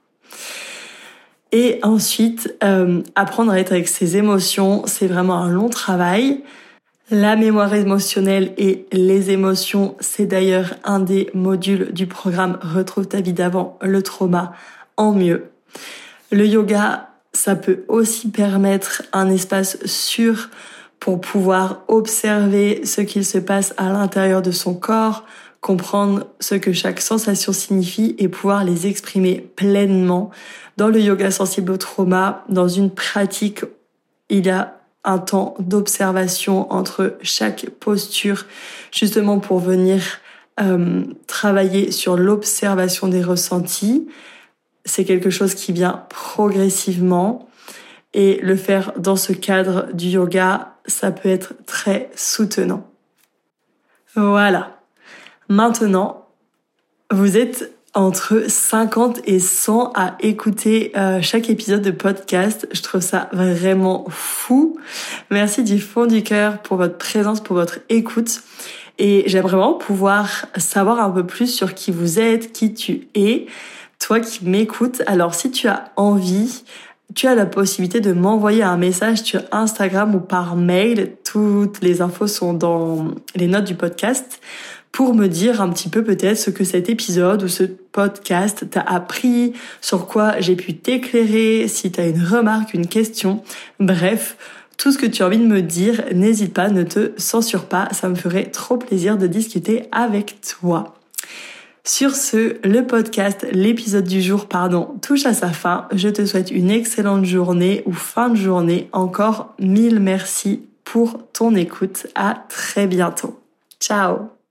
Et 1.53 1.79
ensuite, 1.83 2.55
euh, 2.65 3.03
apprendre 3.15 3.53
à 3.53 3.61
être 3.61 3.73
avec 3.73 3.87
ses 3.87 4.17
émotions, 4.17 4.83
c'est 4.87 5.07
vraiment 5.07 5.37
un 5.37 5.51
long 5.51 5.69
travail. 5.69 6.43
La 7.15 7.37
mémoire 7.37 7.75
émotionnelle 7.75 8.55
et 8.57 8.87
les 8.91 9.31
émotions, 9.33 9.97
c'est 10.01 10.25
d'ailleurs 10.25 10.77
un 10.83 10.99
des 10.99 11.29
modules 11.35 11.93
du 11.93 12.07
programme 12.07 12.59
Retrouve 12.63 13.07
ta 13.07 13.21
vie 13.21 13.35
d'avant, 13.35 13.79
le 13.83 14.03
trauma 14.03 14.55
en 14.97 15.13
mieux. 15.13 15.51
Le 16.31 16.47
yoga, 16.47 17.11
ça 17.35 17.55
peut 17.55 17.85
aussi 17.89 18.31
permettre 18.31 19.03
un 19.13 19.29
espace 19.29 19.77
sûr 19.85 20.49
pour 21.01 21.21
pouvoir 21.21 21.83
observer 21.87 22.87
ce 22.87 23.03
qu'il 23.03 23.27
se 23.27 23.37
passe 23.37 23.75
à 23.77 23.91
l'intérieur 23.91 24.41
de 24.41 24.51
son 24.51 24.73
corps, 24.73 25.27
comprendre 25.61 26.29
ce 26.41 26.55
que 26.55 26.73
chaque 26.73 27.03
sensation 27.03 27.53
signifie 27.53 28.17
et 28.17 28.29
pouvoir 28.29 28.65
les 28.65 28.87
exprimer 28.87 29.51
pleinement. 29.55 30.31
Dans 30.79 30.89
le 30.89 30.99
yoga 30.99 31.31
sensible 31.31 31.73
au 31.73 31.77
trauma, 31.77 32.43
dans 32.49 32.69
une 32.69 32.89
pratique, 32.89 33.67
il 34.31 34.47
y 34.47 34.51
a 34.51 34.79
un 35.05 35.19
temps 35.19 35.55
d'observation 35.59 36.73
entre 36.73 37.17
chaque 37.23 37.67
posture, 37.81 38.47
justement 38.93 39.39
pour 39.39 39.59
venir 39.59 40.03
euh, 40.61 41.05
travailler 41.27 41.91
sur 41.91 42.17
l'observation 42.17 43.09
des 43.09 43.23
ressentis. 43.23 44.09
C'est 44.85 45.05
quelque 45.05 45.31
chose 45.31 45.55
qui 45.55 45.73
vient 45.73 46.05
progressivement 46.09 47.49
et 48.15 48.39
le 48.43 48.57
faire 48.57 48.93
dans 48.99 49.17
ce 49.17 49.33
cadre 49.33 49.89
du 49.93 50.09
yoga, 50.09 50.75
ça 50.87 51.11
peut 51.11 51.29
être 51.29 51.55
très 51.67 52.11
soutenant. 52.15 52.87
Voilà. 54.15 54.79
Maintenant, 55.49 56.27
vous 57.11 57.37
êtes 57.37 57.73
entre 57.95 58.45
50 58.49 59.21
et 59.27 59.39
100 59.39 59.93
à 59.95 60.17
écouter 60.21 60.93
euh, 60.97 61.21
chaque 61.21 61.51
épisode 61.51 61.83
de 61.83 61.91
podcast. 61.91 62.67
Je 62.73 62.81
trouve 62.83 63.03
ça 63.03 63.29
vraiment 63.33 64.07
fou. 64.09 64.79
Merci 65.31 65.63
du 65.63 65.79
fond 65.79 66.07
du 66.07 66.23
cœur 66.23 66.59
pour 66.63 66.79
votre 66.79 66.97
présence, 66.97 67.41
pour 67.41 67.57
votre 67.57 67.81
écoute. 67.91 68.43
Et 68.99 69.25
j'aimerais 69.27 69.57
vraiment 69.57 69.75
pouvoir 69.75 70.47
savoir 70.57 71.01
un 71.01 71.11
peu 71.11 71.27
plus 71.27 71.49
sur 71.49 71.75
qui 71.75 71.91
vous 71.91 72.19
êtes, 72.19 72.53
qui 72.53 72.73
tu 72.73 73.09
es, 73.15 73.47
toi 73.99 74.21
qui 74.21 74.45
m'écoutes. 74.47 75.03
Alors 75.07 75.35
si 75.35 75.51
tu 75.51 75.69
as 75.69 75.93
envie 75.97 76.65
tu 77.15 77.27
as 77.27 77.35
la 77.35 77.47
possibilité 77.47 78.01
de 78.01 78.13
m'envoyer 78.13 78.63
un 78.63 78.77
message 78.77 79.19
sur 79.19 79.43
Instagram 79.53 80.15
ou 80.15 80.21
par 80.21 80.57
mail. 80.57 81.17
Toutes 81.25 81.83
les 81.83 82.01
infos 82.01 82.27
sont 82.27 82.55
dans 82.55 83.09
les 83.35 83.49
notes 83.49 83.65
du 83.65 83.75
podcast 83.75 84.41
pour 84.93 85.15
me 85.15 85.27
dire 85.27 85.63
un 85.63 85.71
petit 85.71 85.89
peu 85.89 86.05
peut-être 86.05 86.39
ce 86.39 86.51
que 86.51 86.65
cet 86.65 86.91
épisode 86.91 87.43
ou 87.43 87.49
ce 87.49 87.65
podcast 87.65 88.69
t'a 88.71 88.83
appris, 88.83 89.55
sur 89.81 90.07
quoi 90.07 90.39
j'ai 90.39 90.55
pu 90.55 90.75
t'éclairer, 90.75 91.67
si 91.67 91.91
tu 91.91 92.01
as 92.01 92.07
une 92.07 92.23
remarque, 92.23 92.75
une 92.75 92.87
question. 92.87 93.43
Bref, 93.81 94.37
tout 94.77 94.93
ce 94.93 94.99
que 94.99 95.07
tu 95.07 95.23
as 95.23 95.27
envie 95.27 95.39
de 95.39 95.47
me 95.47 95.63
dire, 95.63 96.05
n'hésite 96.15 96.53
pas, 96.53 96.69
ne 96.69 96.83
te 96.83 97.13
censure 97.17 97.65
pas, 97.65 97.89
ça 97.93 98.09
me 98.09 98.15
ferait 98.15 98.51
trop 98.51 98.77
plaisir 98.77 99.17
de 99.17 99.27
discuter 99.27 99.85
avec 99.93 100.41
toi. 100.43 100.95
Sur 101.85 102.15
ce, 102.15 102.57
le 102.63 102.87
podcast, 102.87 103.47
l'épisode 103.51 104.07
du 104.07 104.23
jour, 104.23 104.47
pardon, 104.47 104.95
touche 105.03 105.27
à 105.27 105.35
sa 105.35 105.49
fin. 105.49 105.89
Je 105.93 106.09
te 106.09 106.25
souhaite 106.25 106.53
une 106.53 106.71
excellente 106.71 107.25
journée 107.25 107.83
ou 107.87 107.93
fin 107.93 108.29
de 108.29 108.37
journée. 108.37 108.89
Encore 108.93 109.55
mille 109.59 109.99
merci 109.99 110.63
pour 110.85 111.19
ton 111.33 111.57
écoute. 111.57 112.07
À 112.15 112.45
très 112.49 112.87
bientôt. 112.87 113.41
Ciao 113.81 114.42